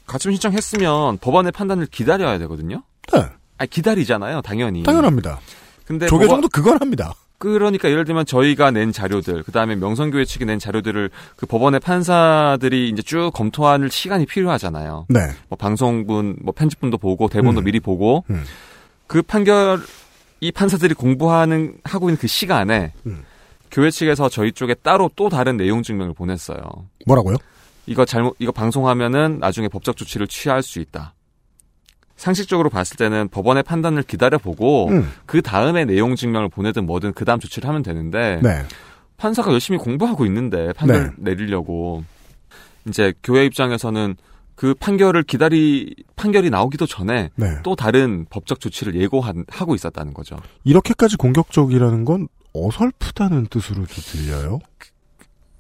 [0.06, 2.84] 가처분 신청했으면 법원의 판단을 기다려야 되거든요.
[3.14, 3.26] 네.
[3.58, 4.84] 아 기다리잖아요, 당연히.
[4.84, 5.40] 당연합니다.
[5.86, 7.14] 근데 조계종도 그건 합니다.
[7.38, 12.90] 그러니까 예를 들면 저희가 낸 자료들, 그 다음에 명성교회 측이 낸 자료들을 그 법원의 판사들이
[12.90, 15.08] 이제 쭉 검토하는 시간이 필요하잖아요.
[15.10, 15.20] 네.
[15.50, 17.64] 뭐 방송분, 뭐 편집분도 보고 대본도 음.
[17.64, 18.44] 미리 보고 음.
[19.08, 19.82] 그 판결
[20.42, 23.24] 이 판사들이 공부하는 하고 있는 그 시간에 음.
[23.70, 26.60] 교회 측에서 저희 쪽에 따로 또 다른 내용 증명을 보냈어요.
[27.06, 27.38] 뭐라고요?
[27.86, 31.14] 이거 잘못 이거 방송하면은 나중에 법적 조치를 취할 수 있다.
[32.18, 35.12] 상식적으로 봤을 때는 법원의 판단을 기다려보고 음.
[35.26, 38.64] 그 다음에 내용 증명을 보내든 뭐든 그 다음 조치를 하면 되는데 네.
[39.18, 42.04] 판사가 열심히 공부하고 있는데 판결 내리려고
[42.88, 44.16] 이제 교회 입장에서는
[44.62, 47.48] 그 판결을 기다리 판결이 나오기도 전에 네.
[47.64, 50.36] 또 다른 법적 조치를 예고하고 있었다는 거죠.
[50.66, 54.60] 이렇게까지 공격적이라는 건 어설프다는 뜻으로도 들려요.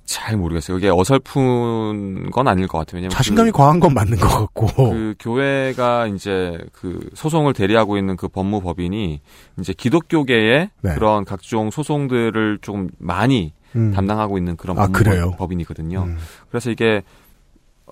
[0.05, 0.77] 잘 모르겠어요.
[0.77, 2.97] 이게 어설픈 건 아닐 것 같아요.
[2.97, 4.67] 왜냐면 자신감이 그, 과한 건 맞는 것 같고.
[4.67, 9.19] 그 교회가 이제 그 소송을 대리하고 있는 그 법무법인이
[9.59, 10.93] 이제 기독교계의 네.
[10.93, 13.93] 그런 각종 소송들을 좀 많이 음.
[13.93, 15.31] 담당하고 있는 그런 아, 그래요?
[15.31, 16.03] 법무법인이거든요.
[16.03, 16.17] 음.
[16.49, 17.01] 그래서 이게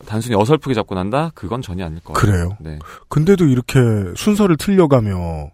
[0.05, 1.31] 단순히 어설프게 잡고 난다?
[1.35, 2.31] 그건 전혀 아닐 것 같아요.
[2.31, 2.57] 그래요?
[2.59, 2.79] 네.
[3.09, 3.79] 근데도 이렇게
[4.15, 5.51] 순서를 틀려가며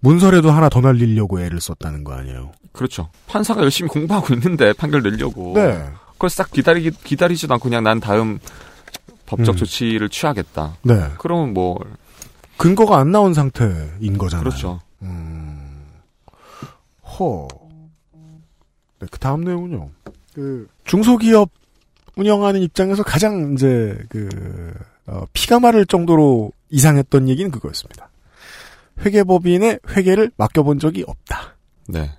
[0.00, 2.52] 문서라도 하나 더 날리려고 애를 썼다는 거 아니에요?
[2.72, 3.10] 그렇죠.
[3.26, 5.52] 판사가 열심히 공부하고 있는데 판결 내려고.
[5.54, 5.84] 네.
[6.12, 8.38] 그걸 싹 기다리기, 기다리지도 않고 그냥 난 다음
[9.26, 9.56] 법적 음.
[9.56, 10.76] 조치를 취하겠다.
[10.82, 11.10] 네.
[11.18, 11.78] 그러면 뭐,
[12.56, 14.44] 근거가 안 나온 상태인 거잖아요.
[14.44, 14.80] 그렇죠.
[17.18, 17.48] 허.
[19.00, 19.90] 네, 그 다음 내용은요.
[20.34, 21.50] 그 중소기업
[22.16, 24.74] 운영하는 입장에서 가장 이제 그
[25.06, 28.10] 어, 피가 마를 정도로 이상했던 얘기는 그거였습니다.
[29.00, 31.56] 회계법인의 회계를 맡겨본 적이 없다.
[31.86, 32.10] 네.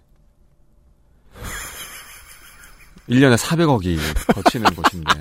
[3.09, 3.97] 1년에 400억이
[4.33, 5.11] 거치는 곳인데.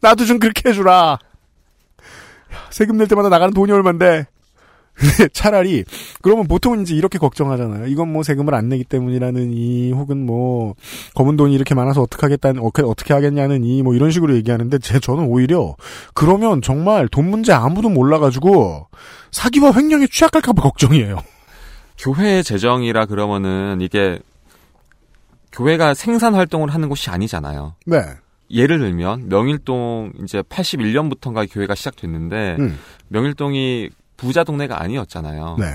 [0.00, 1.18] 나도 좀 그렇게 해주라.
[2.52, 4.26] 야, 세금 낼 때마다 나가는 돈이 얼만데.
[5.32, 5.84] 차라리
[6.22, 7.86] 그러면 보통은 이제 이렇게 걱정하잖아요.
[7.86, 10.74] 이건 뭐 세금을 안 내기 때문이라느니 혹은 뭐
[11.14, 15.24] 검은 돈이 이렇게 많아서 어떻게 하겠다는 어떻게 어떻게 하겠냐느니 뭐 이런 식으로 얘기하는데 제 저는
[15.24, 15.74] 오히려
[16.14, 18.88] 그러면 정말 돈 문제 아무도 몰라가지고
[19.30, 21.18] 사기와 횡령에 취약할까봐 걱정이에요.
[21.98, 24.18] 교회 재정이라 그러면은 이게
[25.52, 27.76] 교회가 생산 활동을 하는 곳이 아니잖아요.
[27.86, 27.98] 네.
[28.50, 32.78] 예를 들면 명일동 이제 81년부터인가 교회가 시작됐는데 음.
[33.08, 35.56] 명일동이 부자 동네가 아니었잖아요.
[35.58, 35.66] 네.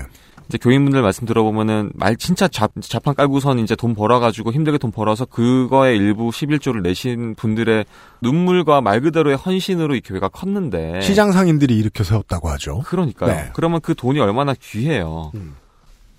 [0.50, 5.24] 이제 교인분들 말씀 들어보면은 말 진짜 잡, 자판 깔고선 이제 돈 벌어가지고 힘들게 돈 벌어서
[5.24, 7.84] 그거에 일부 11조를 내신 분들의
[8.20, 12.80] 눈물과 말 그대로의 헌신으로 이 교회가 컸는데 시장 상인들이 일으켜 세웠다고 하죠.
[12.80, 13.32] 그러니까요.
[13.32, 13.50] 네.
[13.54, 15.30] 그러면 그 돈이 얼마나 귀해요.
[15.36, 15.54] 음.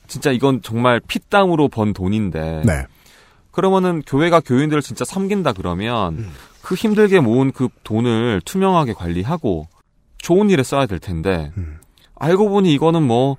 [0.08, 2.62] 진짜 이건 정말 피땀으로 번 돈인데.
[2.66, 2.86] 네.
[3.52, 6.32] 그러면은 교회가 교인들을 진짜 섬긴다 그러면 음.
[6.62, 9.68] 그 힘들게 모은 그 돈을 투명하게 관리하고
[10.20, 11.81] 좋은 일에 써야 될 텐데 음.
[12.22, 13.38] 알고 보니 이거는 뭐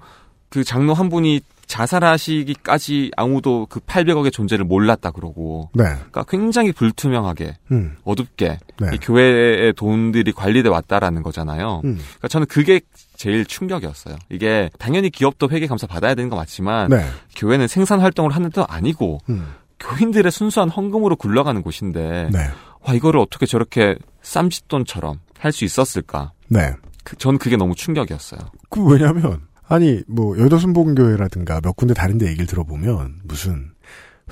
[0.53, 5.85] 그 장로 한 분이 자살하시기까지 아무도 그 800억의 존재를 몰랐다 그러고 네.
[5.85, 7.97] 그러니까 굉장히 불투명하게 음.
[8.05, 8.91] 어둡게 네.
[8.93, 11.81] 이 교회의 돈들이 관리돼 왔다라는 거잖아요.
[11.87, 11.95] 음.
[11.97, 12.83] 그러니까 저는 그게
[13.17, 14.17] 제일 충격이었어요.
[14.29, 17.07] 이게 당연히 기업도 회계 감사 받아야 되는 거 맞지만 네.
[17.37, 19.55] 교회는 생산 활동을 하는 도 아니고 음.
[19.81, 22.39] 교인들의 순수한 헌금으로 굴러가는 곳인데 네.
[22.83, 26.33] 와 이거를 어떻게 저렇게 쌈짓돈처럼 할 수 있었을까?
[26.49, 26.75] 네.
[27.05, 28.41] 그, 전 그게 너무 충격이었어요.
[28.73, 33.71] 그 왜냐면 아니 뭐 여도순복음교회라든가 몇 군데 다른데 얘기를 들어보면 무슨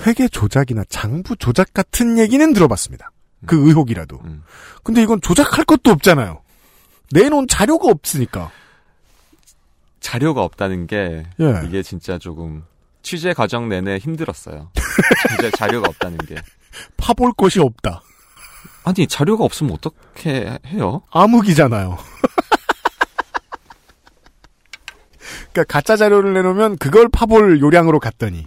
[0.06, 3.10] 회계 조작이나 장부 조작 같은 얘기는 들어봤습니다.
[3.46, 4.18] 그 의혹이라도.
[4.24, 4.42] 음.
[4.82, 6.40] 근데 이건 조작할 것도 없잖아요.
[7.12, 8.50] 내놓은 자료가 없으니까.
[10.00, 11.62] 자료가 없다는 게 예.
[11.66, 12.64] 이게 진짜 조금
[13.02, 14.70] 취재 과정 내내 힘들었어요.
[15.28, 16.36] 진짜 자료가 없다는 게.
[16.96, 18.02] 파볼 것이 없다.
[18.84, 21.02] 아니 자료가 없으면 어떻게 해요?
[21.10, 21.98] 암흑이잖아요.
[25.52, 28.46] 그러니까 가짜 자료를 내놓으면 그걸 파볼 요량으로 갔더니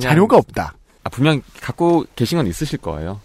[0.00, 0.74] 자료가 없다.
[1.04, 3.20] 아, 분명 갖고 계신 건 있으실 거예요.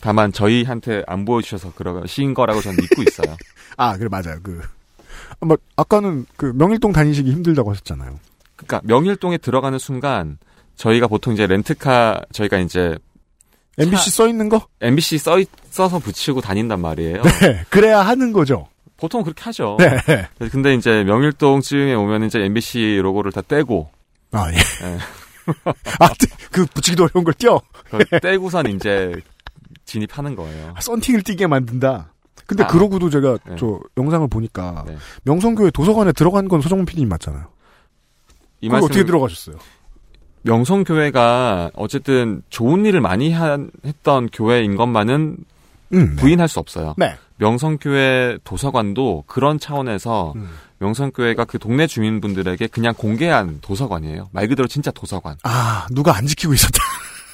[0.00, 3.36] 다만 저희한테 안 보여주셔서 그러신 거라고 저는 믿고 있어요.
[3.76, 4.38] 아, 그래 맞아요.
[4.42, 4.60] 그
[5.40, 8.18] 뭐, 아까는 그 명일동 다니시기 힘들다고 하셨잖아요.
[8.56, 10.38] 그러니까 명일동에 들어가는 순간
[10.76, 12.96] 저희가 보통 이제 렌트카 저희가 이제
[13.76, 14.66] MBC 써 있는 거?
[14.80, 17.22] MBC 써 있- 써서 붙이고 다닌단 말이에요.
[17.22, 18.68] 네, 그래야 하는 거죠.
[18.98, 19.76] 보통 그렇게 하죠.
[19.78, 20.28] 네.
[20.50, 23.88] 근데 이제 명일동쯤에 오면 이제 MBC 로고를 다 떼고.
[24.32, 24.56] 아, 예.
[26.00, 26.10] 아,
[26.52, 27.32] 그 붙이기도 어려운 걸.
[27.84, 29.12] 그걸 떼고선 이제
[29.84, 30.74] 진입하는 거예요.
[30.80, 32.12] 썬팅을 띄게 만든다.
[32.46, 32.66] 근데 아.
[32.66, 33.56] 그러고도 제가 네.
[33.58, 34.84] 저 영상을 보니까
[35.22, 37.46] 명성교회 도서관에 들어간 건 서정문 PD님 맞잖아요.
[38.60, 39.56] 이 말씀을- 어떻게 들어가셨어요?
[40.42, 45.36] 명성교회가 어쨌든 좋은 일을 많이 한- 했던 교회인 것만은
[45.94, 46.94] 음, 부인할 수 없어요.
[46.98, 47.14] 네.
[47.38, 50.48] 명성교회 도서관도 그런 차원에서 음.
[50.78, 54.28] 명성교회가 그 동네 주민분들에게 그냥 공개한 도서관이에요.
[54.32, 55.36] 말 그대로 진짜 도서관.
[55.42, 56.78] 아, 누가 안 지키고 있었다.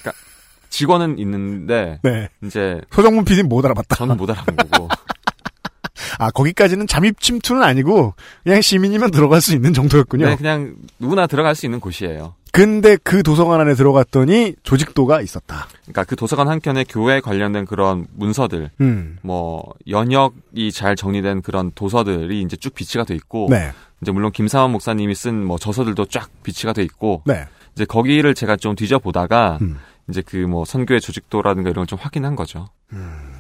[0.00, 0.22] 그러니까
[0.70, 2.28] 직원은 있는데 네.
[2.42, 3.96] 이제 서정문 PD는 못 알아봤다.
[3.96, 4.88] 저는 못 알아본 거고.
[6.18, 10.26] 아, 거기까지는 잠입 침투는 아니고 그냥 시민이면 들어갈 수 있는 정도였군요.
[10.26, 12.34] 네, 그냥 누구나 들어갈 수 있는 곳이에요.
[12.54, 15.66] 근데 그 도서관 안에 들어갔더니 조직도가 있었다.
[15.82, 19.18] 그러니까 그 도서관 한켠에 교회 관련된 그런 문서들, 음.
[19.22, 23.72] 뭐 연역이 잘 정리된 그런 도서들이 이제 쭉 비치가 돼 있고, 네.
[24.02, 27.44] 이제 물론 김사원 목사님이 쓴 뭐 저서들도 쫙 비치가 돼 있고, 네.
[27.74, 29.80] 이제 거기를 제가 좀 뒤져 보다가 음.
[30.08, 32.68] 이제 그 뭐 선교의 조직도라든가 이런 걸 좀 확인한 거죠.
[32.92, 33.32] 음.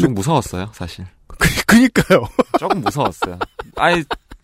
[0.00, 1.04] 좀 무서웠어요, 사실.
[1.66, 2.24] 그니까요.
[2.58, 3.38] 조금 무서웠어요.
[3.76, 4.02] 아예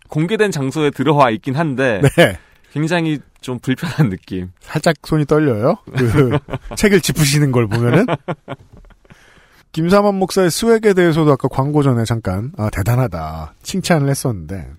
[0.08, 2.38] 공개된 장소에 들어와 있긴 한데 네.
[2.74, 4.50] 굉장히 좀 불편한 느낌.
[4.60, 5.76] 살짝 손이 떨려요.
[5.96, 6.38] 그
[6.76, 8.06] 책을 짚으시는 걸 보면은
[9.72, 14.70] 김사만 목사의 스웩에 대해서도 아까 광고 전에 잠깐 아, 대단하다 칭찬을 했었는데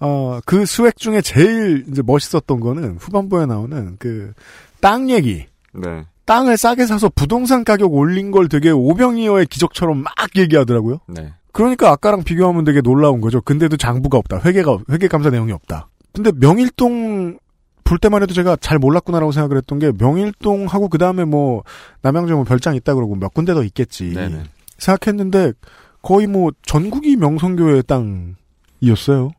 [0.00, 4.34] 어, 그 스웩 중에 제일 이제 멋있었던 거는 후반부에 나오는 그
[4.82, 5.46] 땅 얘기.
[5.72, 6.04] 네.
[6.26, 10.98] 땅을 싸게 사서 부동산 가격 올린 걸 되게 오병이어의 기적처럼 막 얘기하더라고요.
[11.06, 11.32] 네.
[11.52, 13.40] 그러니까 아까랑 비교하면 되게 놀라운 거죠.
[13.40, 14.40] 근데도 장부가 없다.
[14.44, 15.88] 회계가 회계 감사 내용이 없다.
[16.12, 17.38] 근데 명일동
[17.84, 21.62] 볼 때만 해도 제가 잘 몰랐구나라고 생각을 했던 게 명일동하고 그 다음에 뭐
[22.02, 24.44] 남양주에 뭐 별장 있다 그러고 몇 군데 더 있겠지 네네.
[24.78, 25.52] 생각했는데
[26.00, 29.32] 거의 뭐 전국이 명성교회 땅이었어요.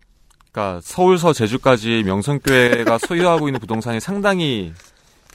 [0.52, 4.74] 그러니까 서울서 제주까지 명성교회가 소유하고 있는 부동산이 상당히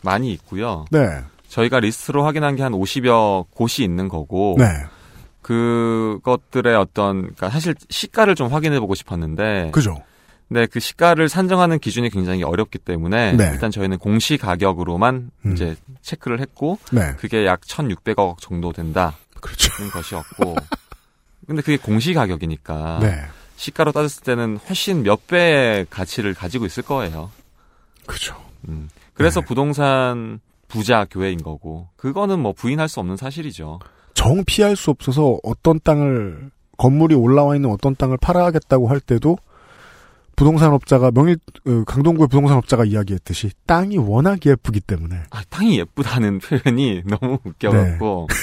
[0.02, 0.84] 많이 있고요.
[0.90, 1.00] 네.
[1.48, 4.66] 저희가 리스트로 확인한 게 한 50여 곳이 있는 거고 네.
[5.42, 9.96] 그것들의 어떤 그러니까 사실 시가를 좀 확인해 보고 싶었는데 그죠.
[10.50, 13.50] 네, 그 시가를 산정하는 기준이 굉장히 어렵기 때문에 네.
[13.52, 15.52] 일단 저희는 공시 가격으로만 음.
[15.52, 17.14] 이제 체크를 했고 네.
[17.18, 19.14] 그게 약 1,600억 정도 된다.
[19.40, 19.70] 그렇죠.
[19.82, 20.56] 는 것이었고
[21.46, 23.22] 근데 그게 공시 가격이니까 네.
[23.56, 27.30] 시가로 따졌을 때는 훨씬 몇 배의 가치를 가지고 있을 거예요.
[28.06, 28.36] 그죠.
[28.68, 28.88] 음.
[29.12, 29.46] 그래서 네.
[29.46, 33.80] 부동산 부자 교회인 거고 그거는 뭐 부인할 수 없는 사실이죠.
[34.14, 39.36] 정 피할 수 없어서 어떤 땅을 건물이 올라와 있는 어떤 땅을 팔아야겠다고 할 때도
[40.38, 41.36] 부동산 업자가 명일
[41.66, 48.28] 어, 강동구의 부동산 업자가 이야기했듯이 땅이 워낙 예쁘기 때문에 아, 땅이 예쁘다는 표현이 너무 웃겨갖고.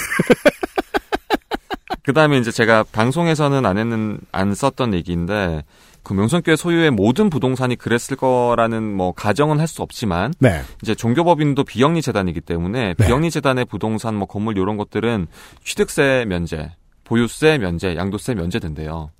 [2.04, 5.64] 그 다음에 이제 제가 방송에서는 안 했는, 안 썼던 얘기인데,
[6.04, 10.62] 그 명성교회 소유의 모든 부동산이 그랬을 거라는 뭐 가정은 할 수 없지만, 네.
[10.82, 13.06] 이제 종교법인도 비영리 재단이기 때문에, 네.
[13.06, 15.26] 비영리 재단의 부동산 뭐 건물 이런 것들은
[15.64, 16.70] 취득세 면제,
[17.02, 19.10] 보유세 면제, 양도세 면제된대요.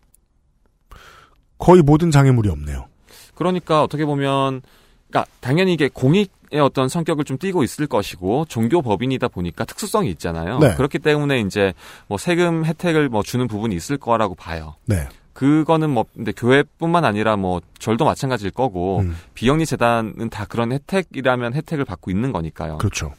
[1.59, 2.87] 거의 모든 장애물이 없네요.
[3.35, 4.63] 그러니까 어떻게 보면
[5.09, 10.59] 그러니까 당연히 이게 공익의 어떤 성격을 좀 띠고 있을 것이고 종교 법인이다 보니까 특수성이 있잖아요.
[10.59, 10.75] 네.
[10.75, 11.73] 그렇기 때문에 이제
[12.09, 14.75] 뭐 세금 혜택을 뭐 주는 부분이 있을 거라고 봐요.
[14.87, 15.09] 네.
[15.33, 19.17] 그거는 뭐 근데 교회뿐만 아니라 뭐 절도 마찬가지일 거고 음.
[19.35, 22.79] 비영리 재단은 다 그런 혜택이라면 혜택을 받고 있는 거니까요.
[22.79, 23.13] 그렇죠.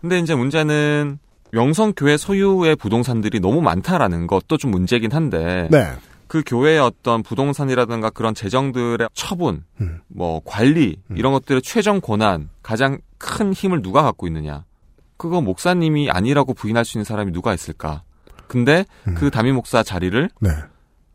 [0.00, 1.20] 근데 이제 문제는
[1.52, 5.92] 명성교회 소유의 부동산들이 너무 많다라는 것도 좀 문제긴 한데 네.
[6.28, 10.00] 그 교회의 어떤 부동산이라든가 그런 재정들의 처분, 음.
[10.08, 14.64] 뭐 관리 이런 것들의 최종 권한, 가장 큰 힘을 누가 갖고 있느냐?
[15.16, 18.02] 그거 목사님이 아니라고 부인할 수 있는 사람이 누가 있을까?
[18.48, 18.84] 근데
[19.16, 20.28] 그 담임 목사 자리를 음.
[20.40, 20.50] 네.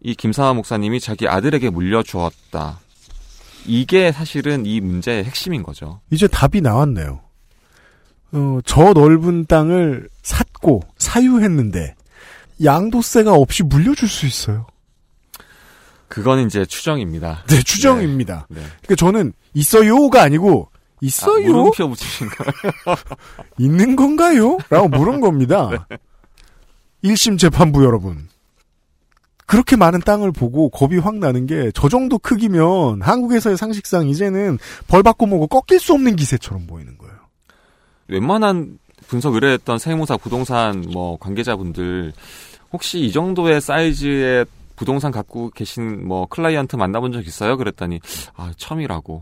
[0.01, 2.80] 이 김사화 목사님이 자기 아들에게 물려주었다.
[3.66, 6.01] 이게 사실은 이 문제의 핵심인 거죠.
[6.09, 7.22] 이제 답이 나왔네요.
[8.34, 11.95] 어, 저 넓은 땅을 샀고 사유했는데
[12.64, 14.66] 양도세가 없이 물려줄 수 있어요.
[16.12, 17.45] 그건 이제 추정입니다.
[17.47, 18.45] 네, 추정입니다.
[18.49, 18.59] 네.
[18.82, 21.45] 그러니까 저는 있어요가 아니고 있어요?
[21.45, 22.97] 아, 물음표 붙이신 거예요?
[23.57, 24.57] 있는 건가요?
[24.70, 25.70] 라고 물은 겁니다.
[25.89, 25.97] 네.
[27.09, 28.28] 1심 재판부 여러분.
[29.45, 34.59] 그렇게 많은 땅을 보고 겁이 확 나는 게 저 정도 크기면 한국에서의 상식상 이제는
[34.89, 37.16] 벌 받고 뭐고 꺾일 수 없는 기세처럼 보이는 거예요.
[38.09, 42.12] 웬만한 분석 의뢰했던 세무사 부동산 뭐 관계자분들
[42.74, 44.45] 혹시 이 정도의 사이즈의
[44.82, 47.55] 부동산 갖고 계신 뭐 클라이언트 만나본 적 있어요?
[47.55, 47.99] 그랬더니
[48.36, 49.21] 아 처음이라고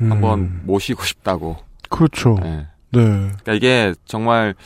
[0.00, 1.56] 한번 모시고 싶다고.
[1.88, 2.36] 그렇죠.
[2.42, 2.66] 네.
[2.90, 3.00] 네.
[3.00, 4.56] 그러니까 이게 정말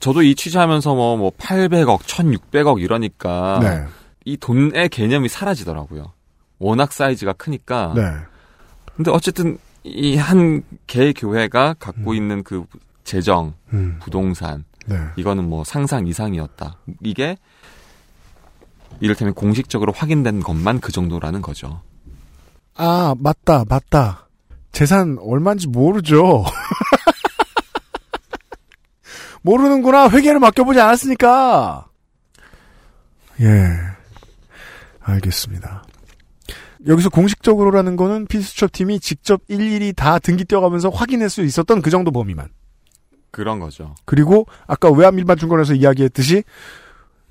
[0.00, 3.84] 저도 이 취재하면서 뭐, 뭐 800억, 1600억 이러니까 네.
[4.24, 6.14] 이 돈의 개념이 사라지더라고요.
[6.58, 7.92] 워낙 사이즈가 크니까.
[7.94, 8.02] 네.
[8.96, 12.64] 근데 어쨌든 이 한 개 교회가 갖고 있는 그
[13.04, 13.98] 재정, 음.
[14.00, 14.96] 부동산, 네.
[15.16, 16.78] 이거는 뭐 상상 이상이었다.
[17.02, 17.36] 이게
[19.02, 21.82] 이를테면 공식적으로 확인된 것만 그 정도라는 거죠.
[22.76, 24.28] 아, 맞다, 맞다.
[24.70, 26.44] 재산 얼마인지 모르죠.
[29.42, 30.08] 모르는구나.
[30.08, 31.88] 회계를 맡겨보지 않았으니까.
[33.40, 33.66] 예.
[35.00, 35.82] 알겠습니다.
[36.86, 42.12] 여기서 공식적으로라는 거는 피스첩 팀이 직접 일일이 다 등기 떼어가면서 확인할 수 있었던 그 정도
[42.12, 42.50] 범위만.
[43.32, 43.96] 그런 거죠.
[44.04, 46.44] 그리고 아까 외환밀반증권에서 이야기했듯이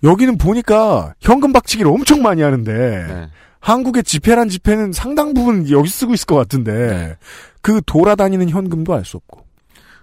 [0.04, 2.72] 여기는 보니까 현금 박치기를 엄청 많이 하는데
[3.08, 3.30] 네.
[3.60, 7.18] 한국의 지폐란 지폐는 상당 부분 여기 쓰고 있을 것 같은데
[7.62, 9.46] 그 돌아다니는 현금도 알 수 없고.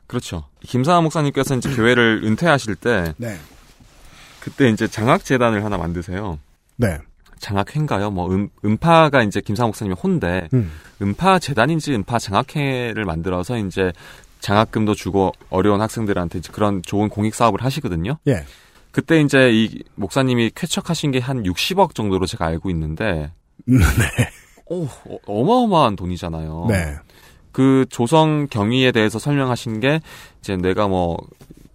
[0.07, 0.44] 그렇죠.
[0.61, 3.36] 김사하 목사님께서 이제 교회를 은퇴하실 때 네.
[4.40, 6.38] 그때 이제 장학 재단을 하나 만드세요.
[6.76, 6.99] 네.
[7.40, 8.11] 장학회인가요?
[8.11, 10.70] 뭐 음, 음파가 이제 김사하 목사님의 혼데 음.
[11.03, 13.92] 음파 재단인지 음파 장학회를 만들어서 이제
[14.40, 18.18] 장학금도 주고 어려운 학생들한테 이제 그런 좋은 공익 사업을 하시거든요.
[18.28, 18.44] 예.
[18.93, 23.32] 그때 이제 이 목사님이 쾌척하신 게 한 60억 정도로 제가 알고 있는데
[23.66, 23.76] 네.
[24.66, 26.66] 오, 어- 어마어마한 돈이잖아요.
[26.68, 26.97] 네.
[27.53, 30.01] 그 조성 경위에 대해서 설명하신 게
[30.41, 31.16] 이제 내가 뭐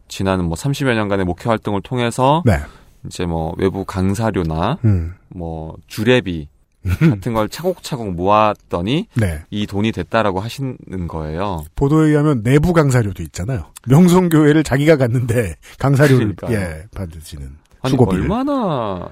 [0.07, 2.57] 지난 뭐 30여 년간의 목회 활동을 통해서 네.
[3.05, 5.15] 이제 뭐 외부 강사료나 음.
[5.29, 6.47] 뭐 주례비
[6.99, 9.43] 같은 걸 차곡차곡 모았더니 네.
[9.49, 10.77] 이 돈이 됐다라고 하시는
[11.07, 11.63] 거예요.
[11.75, 13.71] 보도에 의하면 내부 강사료도 있잖아요.
[13.87, 16.57] 명성교회를 자기가 갔는데 강사료를 그러니까요.
[16.57, 18.23] 예 받으시는 아니 수고비를.
[18.23, 19.09] 얼마나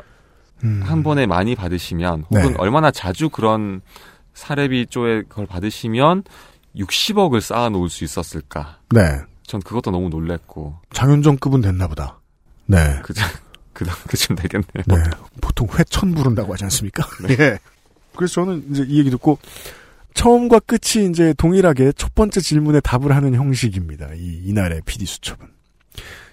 [0.64, 0.82] 음.
[0.84, 2.56] 한 번에 많이 받으시면 혹은 네.
[2.58, 3.82] 얼마나 자주 그런
[4.34, 6.24] 사례비 쪽에 그걸 받으시면
[6.76, 8.80] 60억을 쌓아 놓을 수 있었을까?
[8.90, 9.02] 네.
[9.44, 12.20] 전 그것도 너무 놀랬고 장윤정급은 됐나 보다.
[12.66, 12.78] 네.
[13.04, 13.14] 그,
[13.74, 14.84] 그, 그쯤 되겠네요.
[14.86, 14.96] 네.
[15.42, 17.08] 보통 회천 부른다고 하지 않습니까?
[17.30, 17.60] 예.
[18.16, 19.40] 그래서 저는 이제 이 얘기 듣고
[20.14, 24.14] 처음과 끝이 이제 동일하게 첫 번째 질문에 답을 하는 형식입니다.
[24.16, 25.48] 이 이날의 PD 수첩은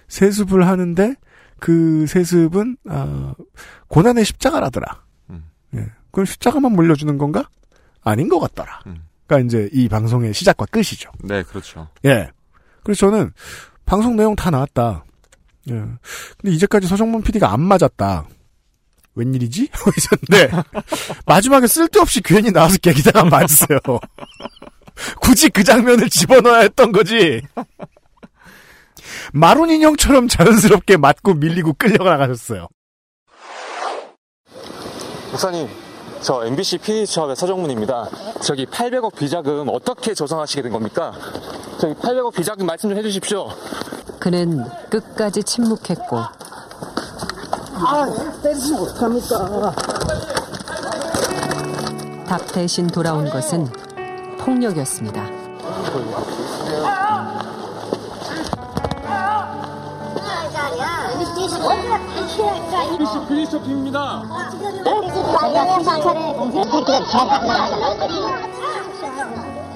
[0.09, 1.15] 세습을 하는데
[1.59, 3.33] 그 세습은 아,
[3.87, 5.03] 고난의 십자가라더라.
[5.29, 5.45] 음.
[5.75, 5.85] 예.
[6.11, 7.49] 그럼 십자가만 물려주는 건가?
[8.01, 8.81] 아닌 것 같더라.
[9.27, 11.11] 그러니까 이제 이 방송의 시작과 끝이죠.
[11.23, 11.89] 네, 그렇죠.
[12.05, 12.29] 예.
[12.83, 13.31] 그래서 저는
[13.85, 15.03] 방송 내용 다 나왔다.
[15.69, 15.73] 예.
[16.37, 18.27] 근데 이제까지 서정문 PD가 안 맞았다.
[19.15, 19.69] 웬일이지?
[19.73, 20.63] 하고 있었는데
[21.25, 23.79] 마지막에 쓸데없이 괜히 나와서 깨기다가 맞았어요.
[25.21, 27.41] 굳이 그 장면을 집어넣어야 했던 거지.
[29.33, 32.67] 마룬 인형처럼 자연스럽게 맞고 밀리고 끌려가 나가셨어요.
[35.31, 35.67] 목사님,
[36.21, 38.07] 저 MBC PD 수첩의 서정문입니다.
[38.41, 41.13] 저기 800억 비자금 어떻게 조성하시게 된 겁니까?
[41.79, 43.49] 저기 800억 비자금 말씀 좀 해주십시오.
[44.19, 48.05] 그는 끝까지 침묵했고 아,
[48.43, 49.71] 때리시면 어떡합니까?
[52.27, 53.65] 답 대신 돌아온 것은
[54.39, 55.23] 폭력이었습니다.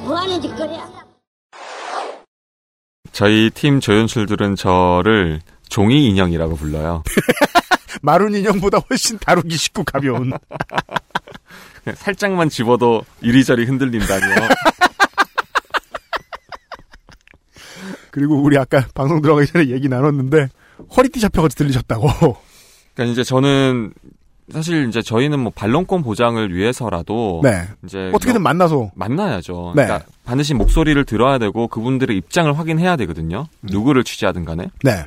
[0.04, 0.88] 뭐 하는 짓거리야?
[3.12, 7.04] 저희 팀 조연출들은 저를 종이 인형이라고 불러요.
[8.02, 10.34] 마룬 인형보다 훨씬 다루기 쉽고 가벼운.
[11.96, 14.26] 살짝만 집어도 이리저리 흔들린다며.
[18.12, 20.50] 그리고 우리 아까 방송 들어가기 전에 얘기 나눴는데
[20.96, 22.08] 허리띠 잡혀가지고 들리셨다고.
[22.94, 23.94] 그러니까 이제 저는
[24.52, 27.64] 사실 이제 저희는 뭐 반론권 보장을 위해서라도 네.
[27.86, 29.74] 이제 어떻게든 뭐 만나서 만나야죠.
[29.76, 29.86] 네.
[29.86, 33.48] 그러니까 반드시 목소리를 들어야 되고 그분들의 입장을 확인해야 되거든요.
[33.62, 34.70] 누구를 취재하든 간에.
[34.84, 35.06] 네.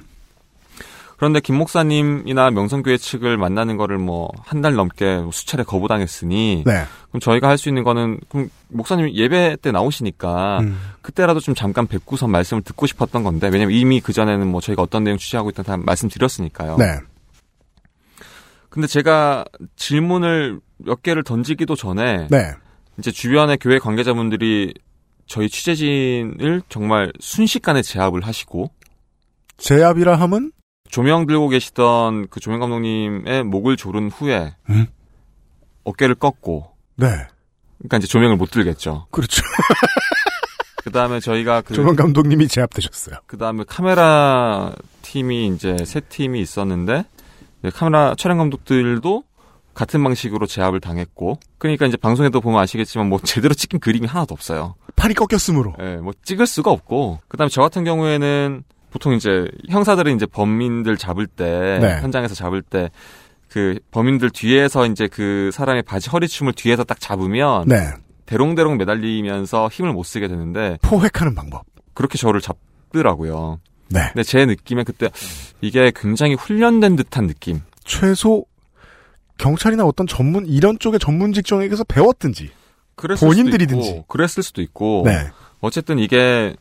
[1.16, 6.84] 그런데 김 목사님이나 명성교회 측을 만나는 거를 뭐 한 달 넘게 수차례 거부당했으니 네.
[7.08, 10.78] 그럼 저희가 할 수 있는 거는 그럼 목사님 예배 때 나오시니까 음.
[11.02, 15.04] 그때라도 좀 잠깐 뵙고선 말씀을 듣고 싶었던 건데 왜냐면 이미 그 전에는 뭐 저희가 어떤
[15.04, 16.76] 내용 취재하고 있다 다 말씀드렸으니까요.
[16.76, 16.98] 네.
[18.68, 19.44] 근데 제가
[19.76, 22.50] 질문을 몇 개를 던지기도 전에 네.
[22.98, 24.74] 이제 주변의 교회 관계자분들이
[25.26, 28.70] 저희 취재진을 정말 순식간에 제압을 하시고
[29.56, 30.52] 제압이라 함은
[30.88, 34.86] 조명 들고 계시던 그 조명 감독님의 목을 조른 후에 음?
[35.84, 37.06] 어깨를 꺾고 네.
[37.78, 39.06] 그러니까 이제 조명을 못 들겠죠.
[39.10, 39.42] 그렇죠.
[40.84, 43.16] 그 다음에 저희가 그 조명 감독님이 제압되셨어요.
[43.26, 44.72] 그 다음에 카메라
[45.02, 47.04] 팀이 이제 세 팀이 있었는데
[47.74, 49.24] 카메라 촬영 감독들도
[49.74, 54.74] 같은 방식으로 제압을 당했고 그러니까 이제 방송에도 보면 아시겠지만 뭐 제대로 찍힌 그림이 하나도 없어요.
[54.96, 55.74] 팔이 꺾였으므로.
[55.80, 58.64] 예, 뭐 찍을 수가 없고 그다음에 저 같은 경우에는
[58.96, 62.00] 보통 이제 형사들은 이제 범인들 잡을 때 네.
[62.00, 62.90] 현장에서 잡을 때
[63.56, 67.90] 그 범인들 뒤에서 이제 그 사람의 바지 허리춤을 뒤에서 딱 잡으면 네.
[68.26, 71.64] 대롱대롱 매달리면서 힘을 못 쓰게 되는데 포획하는 방법.
[71.94, 73.60] 그렇게 저를 잡더라고요.
[73.88, 74.00] 네.
[74.12, 75.10] 근데 제 느낌에 그때
[75.60, 77.62] 이게 굉장히 훈련된 듯한 느낌.
[77.84, 78.44] 최소
[79.38, 82.50] 경찰이나 어떤 전문 이런 쪽의 전문 직종에게서 배웠든지
[82.96, 84.04] 본인들이든지.
[84.08, 85.04] 그랬을 수도 있고.
[85.06, 85.28] 네.
[85.60, 86.54] 어쨌든 이게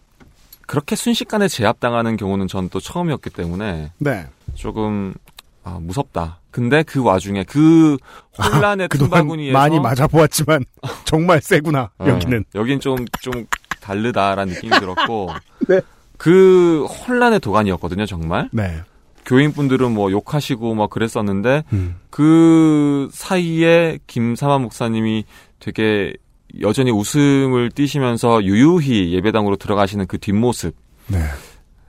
[0.68, 4.28] 그렇게 순식간에 제압당하는 경우는 전 또 처음이었기 때문에 네.
[4.56, 5.14] 조금
[5.64, 6.40] 아, 무섭다.
[6.52, 7.98] 근데 그 와중에 그
[8.38, 10.64] 혼란의 그동안 틈바구니에서 많이 맞아보았지만
[11.06, 12.46] 정말 세구나 어, 여기는.
[12.56, 13.46] 여긴 좀좀
[13.82, 15.30] 다르다라는 느낌이 들었고
[15.70, 15.82] 네.
[16.18, 18.50] 그 혼란의 도가니였거든요 정말.
[18.52, 18.82] 네.
[19.26, 21.96] 교인분들은 뭐 욕하시고 막 그랬었는데 음.
[22.12, 25.26] 그 사이에 김사만 목사님이
[25.60, 26.14] 되게
[26.62, 30.76] 여전히 웃음을 띠시면서 유유히 예배당으로 들어가시는 그 뒷모습
[31.08, 31.20] 네.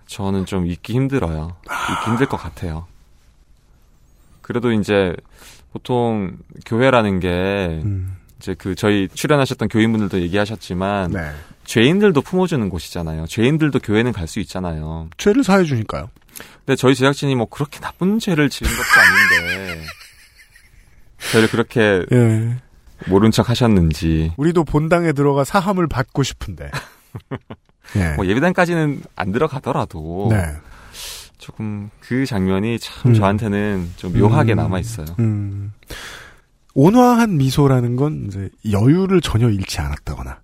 [0.07, 1.57] 저는 좀 잊기 힘들어요.
[1.65, 2.87] 잊기 힘들 것 같아요.
[4.43, 5.15] 그래도 이제
[5.73, 7.29] 보통 교회라는 게
[7.85, 8.17] 음.
[8.39, 11.31] 이제 그 저희 출연하셨던 교인분들도 얘기하셨지만 네.
[11.65, 13.27] 죄인들도 품어주는 곳이잖아요.
[13.27, 15.09] 죄인들도 교회는 갈 수 있잖아요.
[15.17, 16.11] 죄를 사해 주니까요.
[16.65, 19.85] 근데 저희 제작진이 뭐 그렇게 나쁜 죄를 지은 것도 아닌데
[21.33, 22.57] 저희를 그렇게 예.
[23.09, 26.71] 모른 척 하셨는지 우리도 본당에 들어가 사함을 받고 싶은데.
[27.97, 28.11] 예.
[28.17, 30.43] 뭐 예배당까지는 안 들어가더라도 네.
[31.39, 33.15] 조금 그 장면이 참 음.
[33.15, 34.57] 저한테는 좀 묘하게 음.
[34.57, 35.07] 남아 있어요.
[35.19, 35.73] 음.
[36.75, 40.41] 온화한 미소라는 건 이제 여유를 전혀 잃지 않았다거나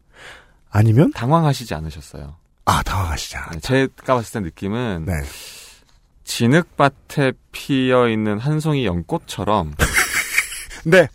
[0.71, 2.37] 아니면 당황하시지 않으셨어요.
[2.65, 3.53] 아 당황하시지 않았다.
[3.53, 5.13] 네, 제가 봤을 때 느낌은 네.
[6.25, 9.75] 진흙밭에 피어 있는 한 송이 연꽃처럼
[10.85, 11.09] 네.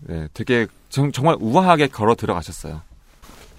[0.00, 2.82] 네, 되게 정, 말 우아하게 걸어 들어가셨어요.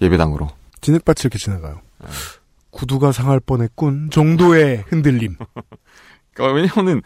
[0.00, 0.48] 예배당으로.
[0.80, 1.80] 진흙밭이 이렇게 지나가요.
[2.70, 5.36] 구두가 상할 뻔했군 정도의 흔들림.
[6.32, 7.02] 그러니까 왜냐면은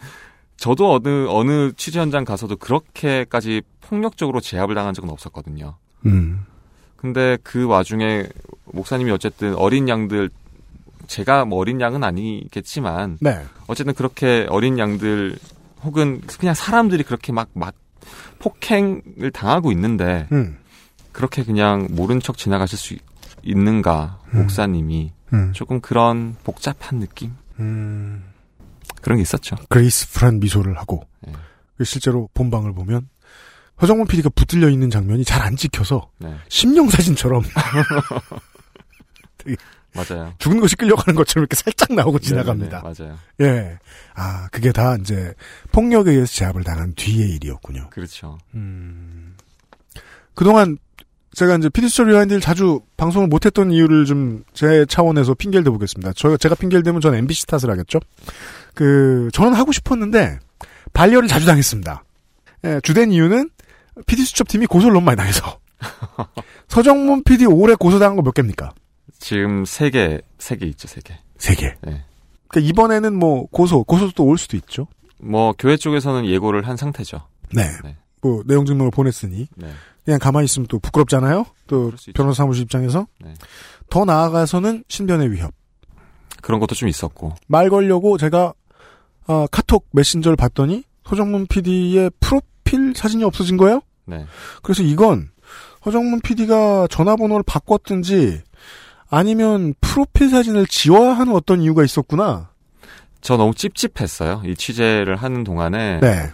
[0.57, 5.77] 저도 어느 어느 취재 현장 가서도 그렇게까지 폭력적으로 제압을 당한 적은 없었거든요.
[6.05, 6.45] 음.
[6.97, 8.27] 근데 그 와중에
[8.65, 10.29] 목사님이 어쨌든 어린 양들
[11.07, 13.43] 제가 뭐 어린 양은 아니겠지만 네.
[13.67, 15.37] 어쨌든 그렇게 어린 양들
[15.83, 17.73] 혹은 그냥 사람들이 그렇게 막, 막
[18.39, 20.57] 폭행을 당하고 있는데 음.
[21.11, 22.95] 그렇게 그냥 모른 척 지나가실 수
[23.43, 25.53] 있는가 목사님이 음.
[25.53, 28.23] 조금 그런 복잡한 느낌 음.
[29.01, 29.55] 그런 게 있었죠.
[29.69, 31.33] 그레이스풀한 미소를 하고 네.
[31.83, 33.07] 실제로 본방을 보면
[33.81, 36.35] 허정문 PD가 붙들려 있는 장면이 잘 안 찍혀서 네.
[36.49, 37.43] 심령 사진처럼
[39.37, 39.55] 되게
[39.93, 40.33] 맞아요.
[40.39, 42.81] 죽은 것이 끌려가는 것처럼 이렇게 살짝 나오고 네, 지나갑니다.
[42.83, 43.17] 네, 맞아요.
[43.41, 43.79] 예.
[44.15, 45.33] 아, 그게 다 이제
[45.71, 47.89] 폭력에 의해서 제압을 당한 뒤의 일이었군요.
[47.89, 48.37] 그렇죠.
[50.35, 50.77] 그동안
[51.33, 56.13] 제가 이제 피디수첩 rewind를 자주 방송을 못했던 이유를 좀 제 차원에서 핑계를 대보겠습니다.
[56.15, 57.99] 저, 제가 핑계를 대면 저는 MBC 탓을 하겠죠?
[58.73, 60.39] 그, 저는 하고 싶었는데,
[60.91, 62.03] 반려를 자주 당했습니다.
[62.65, 63.49] 예, 주된 이유는
[64.05, 65.59] 피디수첩 팀이 고소를 너무 많이 당해서.
[66.67, 68.73] 서정문 PD 올해 고소당한 거 몇 개입니까?
[69.19, 71.13] 지금 세 개, 세 개 있죠, 세 개.
[71.37, 71.67] 세 개.
[71.81, 72.03] 네.
[72.47, 74.87] 그러니까 이번에는 뭐 고소, 고소도 또올 수도 있죠.
[75.21, 77.21] 뭐 교회 쪽에서는 예고를 한 상태죠.
[77.53, 77.63] 네.
[78.21, 79.71] 뭐 내용 증명을 보냈으니 네.
[80.05, 81.45] 그냥 가만히 있으면 또 부끄럽잖아요.
[81.67, 83.33] 또 변호사 사무실 입장에서 네.
[83.89, 85.51] 더 나아가서는 신변의 위협.
[86.41, 87.35] 그런 것도 좀 있었고.
[87.47, 88.53] 말 걸려고 제가
[89.27, 93.81] 아, 카톡 메신저를 봤더니 서정문 PD의 프로필 사진이 없어진 거예요.
[94.05, 94.25] 네.
[94.63, 95.29] 그래서 이건
[95.85, 98.41] 허정문 PD가 전화번호를 바꿨든지
[99.09, 102.49] 아니면 프로필 사진을 지워야 하는 어떤 이유가 있었구나.
[103.21, 104.43] 저 너무 찝찝했어요.
[104.45, 105.99] 이 취재를 하는 동안에.
[105.99, 106.31] 네.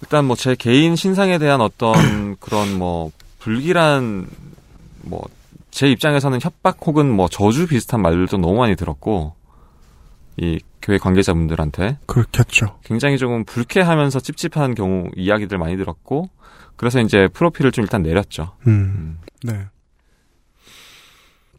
[0.00, 3.10] 일단 뭐 제 개인 신상에 대한 어떤 그런 뭐
[3.40, 4.26] 불길한
[5.02, 5.22] 뭐
[5.72, 9.34] 제 입장에서는 협박 혹은 뭐 저주 비슷한 말들도 너무 많이 들었고
[10.36, 12.78] 이 교회 관계자분들한테 그렇겠죠.
[12.84, 16.28] 굉장히 조금 불쾌하면서 찝찝한 경우 이야기들 많이 들었고
[16.76, 18.52] 그래서 이제 프로필을 좀 일단 내렸죠.
[18.66, 19.18] 음.
[19.42, 19.64] 네.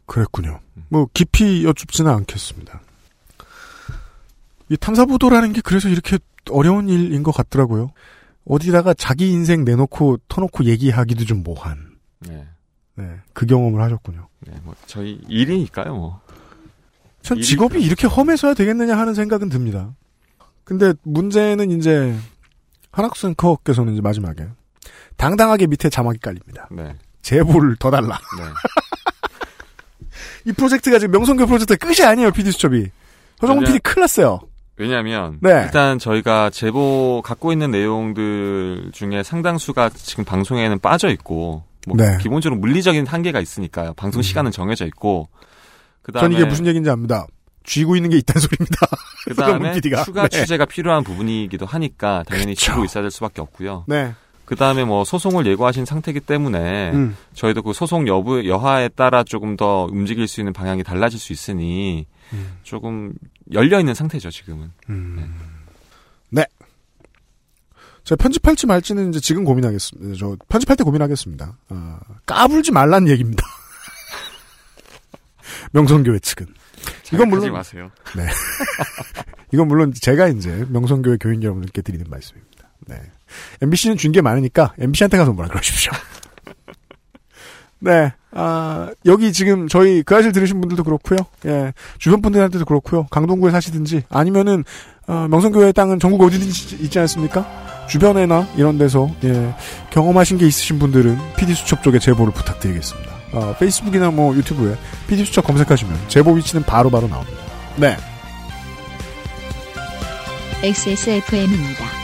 [0.06, 0.60] 그랬군요.
[0.88, 2.80] 뭐 깊이 여쭙지는 않겠습니다.
[4.68, 6.18] 이 탐사 보도라는 게 그래서 이렇게
[6.50, 7.92] 어려운 일인 것 같더라고요.
[8.46, 11.96] 어디다가 자기 인생 내놓고 터놓고 얘기하기도 좀 뭐한.
[12.20, 12.46] 네.
[12.96, 13.16] 네.
[13.32, 14.28] 그 경험을 하셨군요.
[14.40, 16.20] 네, 뭐 저희 일이니까요, 뭐.
[17.22, 19.94] 참 직업이 이렇게 험해서야 되겠느냐 하는 생각은 듭니다.
[20.64, 22.14] 근데 문제는 이제
[22.90, 24.46] 한학수 앵커께서는 이제 마지막에
[25.16, 26.68] 당당하게 밑에 자막이 깔립니다.
[26.70, 26.94] 네.
[27.22, 28.18] 제보를 더 달라.
[28.38, 28.44] 네.
[30.46, 32.90] 이 프로젝트가 지금 명성교 프로젝트의 끝이 아니에요, PD수첩이.
[33.42, 34.40] 허정문 왜냐- PD 큰일 났어요.
[34.76, 35.62] 왜냐하면 네.
[35.64, 42.14] 일단 저희가 제보 갖고 있는 내용들 중에 상당수가 지금 방송에는 빠져 있고 뭐 네.
[42.14, 42.18] 음.
[42.18, 43.94] 기본적으로 물리적인 한계가 있으니까요.
[43.94, 45.28] 방송 시간은 정해져 있고
[46.02, 47.26] 그다음에 전 이게 무슨 얘기인지 압니다.
[47.62, 48.86] 쥐고 있는 게 있다는 소리입니다.
[49.26, 50.02] 그 다음에 서정문 PD가.
[50.04, 50.40] 추가 네.
[50.40, 52.54] 취재가 필요한 부분이기도 하니까 당연히.
[52.56, 53.84] 쥐고 있어야 될 수밖에 없고요.
[53.86, 54.12] 네.
[54.44, 57.16] 그 다음에 뭐 소송을 예고하신 상태이기 때문에 음.
[57.34, 62.06] 저희도 그 소송 여부 여하에 따라 조금 더 움직일 수 있는 방향이 달라질 수 있으니
[62.32, 62.58] 음.
[62.62, 63.14] 조금
[63.52, 64.70] 열려 있는 상태죠 지금은.
[66.30, 66.46] 네.
[68.04, 70.16] 제가 편집할지 말지는 이제 지금 고민하겠습니다.
[70.18, 71.56] 저 편집할 때 고민하겠습니다.
[71.70, 73.42] 아, 까불지 말란 얘기입니다.
[75.72, 76.46] 명성교회 측은.
[77.14, 77.90] 이건 물론 마세요.
[78.14, 78.26] 네.
[79.52, 82.68] 이건 물론 제가 이제 명성교회 교인 여러분들께 드리는 말씀입니다.
[82.86, 83.00] 네.
[83.62, 85.92] MBC는 준 게 많으니까 MBC한테 가서 뭐라 그러십시오.
[87.80, 88.12] 네.
[88.36, 91.18] 아, 여기 지금 저희 그 아실 들으신 분들도 그렇고요.
[91.46, 91.72] 예.
[91.98, 93.06] 주변 분들한테도 그렇고요.
[93.10, 94.64] 강동구에 사시든지 아니면은
[95.06, 97.46] 어, 명성교회 땅은 전국 어디든지 있지 않습니까?
[97.88, 99.54] 주변에나 이런 데서 예,
[99.90, 103.12] 경험하신 게 있으신 분들은 PD 수첩 쪽에 제보를 부탁드리겠습니다.
[103.34, 104.76] 어, 페이스북이나 뭐 유튜브에
[105.08, 107.38] PD 수첩 검색하시면 제보 위치는 바로바로 나옵니다.
[107.76, 107.96] 네.
[110.62, 112.03] XSFM입니다.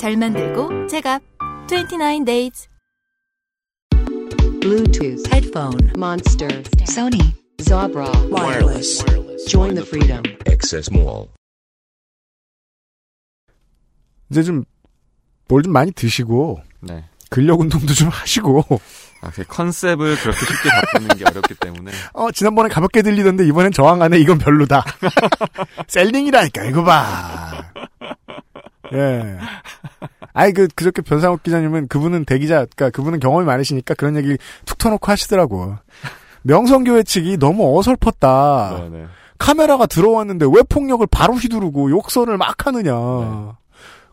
[0.00, 1.20] 잘 만들고 제갑
[1.68, 2.68] 29 days
[4.62, 6.48] Bluetooth headphone monster
[6.88, 9.04] Sony Zabra wireless.
[9.46, 10.22] Join the freedom.
[10.46, 11.28] Excess Mall.
[14.30, 14.64] 이제 좀
[15.48, 17.04] 뭘 좀 많이 드시고 네.
[17.28, 18.64] 근력 운동도 좀 하시고
[19.20, 24.18] 아, 그 컨셉을 그렇게 쉽게 바꾸는 게 어렵기 때문에 어 지난번에 가볍게 들리던데 이번엔 저항하네
[24.18, 24.82] 이건 별로다.
[25.88, 27.70] 셀링이라니까 이거 봐.
[28.92, 29.38] 예.
[30.32, 35.10] 아이 그 그저께 변상욱 기자님은 그분은 대기자, 그러니까 그분은 경험이 많으시니까 그런 얘기 툭 터놓고
[35.10, 35.76] 하시더라고.
[36.42, 38.88] 명성교회 측이 너무 어설펐다.
[38.90, 39.06] 네네.
[39.38, 42.94] 카메라가 들어왔는데 왜 폭력을 바로 휘두르고 욕설을 막 하느냐.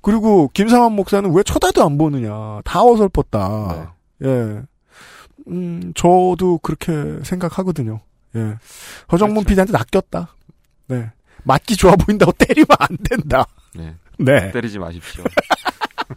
[0.01, 2.61] 그리고 김상환 목사는 왜 쳐다도 안 보느냐.
[2.63, 3.95] 다 어설펐다.
[4.23, 4.61] 예.
[5.49, 7.99] 음, 저도 그렇게 생각하거든요.
[8.35, 8.55] 예.
[9.11, 10.35] 허정문 PD한테 낚였다.
[10.87, 11.11] 네.
[11.43, 13.45] 맞기 좋아 보인다고 때리면 안 된다.
[13.75, 13.95] 네.
[14.17, 14.51] 네.
[14.51, 15.23] 때리지 마십시오.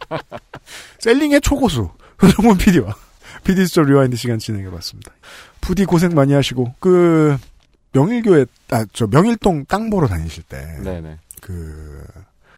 [0.99, 1.89] selling의 초고수
[2.21, 2.95] 서정문 PD와
[3.43, 5.11] PD 수첩 rewind 시간 진행해봤습니다.
[5.61, 7.37] 부디 고생 많이 하시고 그
[7.93, 11.17] 명일교회 아 저 명일동 땅 보러 다니실 때 네네.
[11.41, 12.03] 그,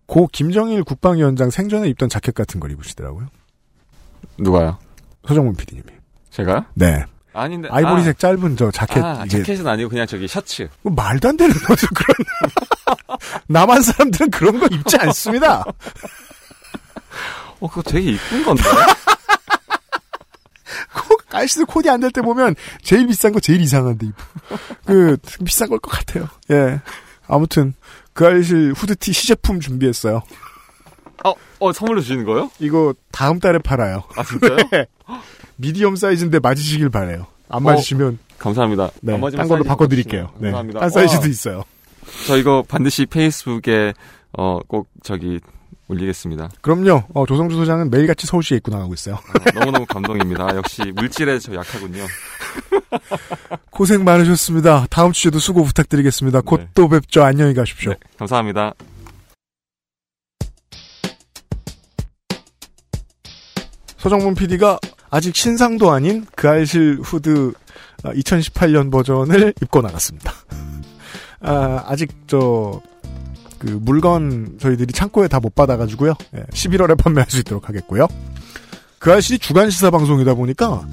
[0.06, 3.28] 고 김정일 국방위원장 생전에 입던 자켓 같은 걸 입으시더라고요.
[4.38, 4.78] 누가요?
[5.28, 5.86] 서정문 PD님이.
[6.30, 6.66] 제가요?
[6.74, 7.06] 네.
[7.34, 7.70] 아닌데.
[7.72, 9.04] 아이보리색 짧은 저 자켓.
[9.04, 10.68] 아, 이게 자켓은 아니고 그냥 저기 셔츠.
[10.82, 12.16] 뭐 말도 안 되는 거죠, 그런.
[13.48, 15.64] 남한 사람들은 그런 거 입지 않습니다.
[17.60, 18.64] 어, 그거 되게 이쁜 건데?
[21.30, 24.08] 깔시드 코디 안 될 때 보면 제일 비싼 거 제일 이상한데.
[24.86, 26.28] 그 비싼 걸 것 같아요.
[26.52, 26.80] 예.
[27.28, 27.74] 아무튼
[28.14, 30.22] 그 알실 후드티 시제품 준비했어요.
[31.24, 32.52] 어, 어, 선물로 주시는 거예요?
[32.60, 34.04] 이거 다음 달에 팔아요.
[34.16, 34.58] 아, 진짜요?
[34.72, 34.86] 네.
[35.56, 37.26] 미디엄 사이즈인데 맞으시길 바래요.
[37.50, 38.89] 안 맞으시면 감사합니다.
[39.02, 40.32] 네, 딴 걸로 바꿔드릴게요.
[40.38, 40.82] 네, 감사합니다.
[40.82, 41.28] 한 사이즈도 와.
[41.28, 41.64] 있어요.
[42.28, 43.93] 저 이거 반드시 페이스북에
[44.38, 45.39] 어, 꼭 저기
[45.88, 46.49] 올리겠습니다.
[46.61, 47.03] 그럼요.
[47.14, 49.16] 어, 조성주 소장은 매일같이 서울시에 입고 나가고 있어요.
[49.16, 50.45] 아, 너무너무 감동입니다.
[50.45, 52.05] 아, 역시 물질에 저 약하군요.
[53.70, 54.88] 고생 많으셨습니다.
[54.89, 56.41] 다음 주에도 수고 부탁드리겠습니다.
[56.41, 56.70] 곧 네.
[56.74, 57.24] 또 뵙죠.
[57.24, 57.93] 안녕히 가십시오.
[58.18, 58.74] 감사합니다.
[63.97, 67.53] 서정문 PD가 아직 신상도 아닌 그 알실 후드
[68.03, 70.34] 2018년 버전을 입고 나갔습니다.
[71.44, 72.82] 아, 아직 저,
[73.60, 76.14] 그 물건 저희들이 창고에 다 못 받아가지고요.
[76.54, 78.08] 11월에 판매할 수 있도록 하겠고요.
[79.00, 80.86] 그 알실이 주간 시사 방송이다 보니까,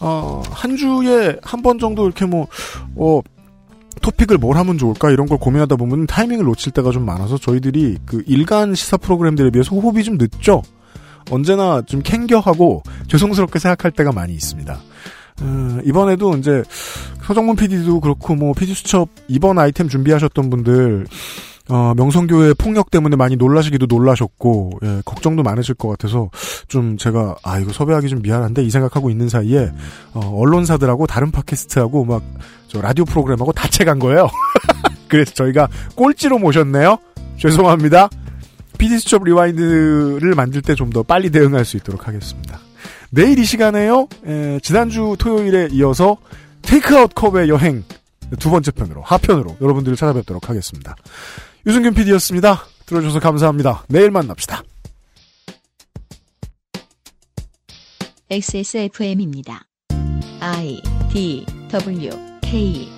[0.00, 2.46] 어, 한 주에 한 번 정도 이렇게 뭐,
[2.96, 3.20] 어,
[4.00, 8.22] 토픽을 뭘 하면 좋을까 이런 걸 고민하다 보면 타이밍을 놓칠 때가 좀 많아서 저희들이 그
[8.26, 10.62] 일간 시사 프로그램들에 비해서 호흡이 좀 늦죠.
[11.30, 14.78] 언제나 좀 캥겨하고 죄송스럽게 생각할 때가 많이 있습니다.
[15.40, 16.62] 어, 이번에도 이제
[17.26, 21.06] 서정문 PD도 그렇고 뭐 PD 수첩 이번 아이템 준비하셨던 분들
[21.70, 26.30] 어, 명성교회 폭력 때문에 많이 놀라시기도 놀라셨고 예, 걱정도 많으실 것 같아서
[26.66, 29.70] 좀 제가 아 이거 섭외하기 좀 미안한데 이 생각하고 있는 사이에
[30.14, 32.22] 어, 언론사들하고 다른 팟캐스트하고 막
[32.70, 34.28] 저 라디오 프로그램하고 다 채간 거예요.
[35.08, 36.98] 그래서 저희가 꼴찌로 모셨네요.
[37.38, 38.10] 죄송합니다.
[38.76, 42.60] PD 수첩 rewind를 만들 때 좀 더 빨리 대응할 수 있도록 하겠습니다.
[43.10, 44.08] 내일 이 시간에요.
[44.26, 46.16] 에, 지난주 토요일에 이어서
[46.62, 47.84] 테이크아웃 컵의 여행
[48.38, 50.96] 두 번째 편으로 하편으로 여러분들을 찾아뵙도록 하겠습니다.
[51.66, 52.66] 유승균 PD였습니다.
[52.86, 53.84] 들어주셔서 감사합니다.
[53.88, 54.62] 내일 만납시다.
[58.30, 59.66] XSFM입니다.
[60.40, 62.10] I D W
[62.42, 62.97] K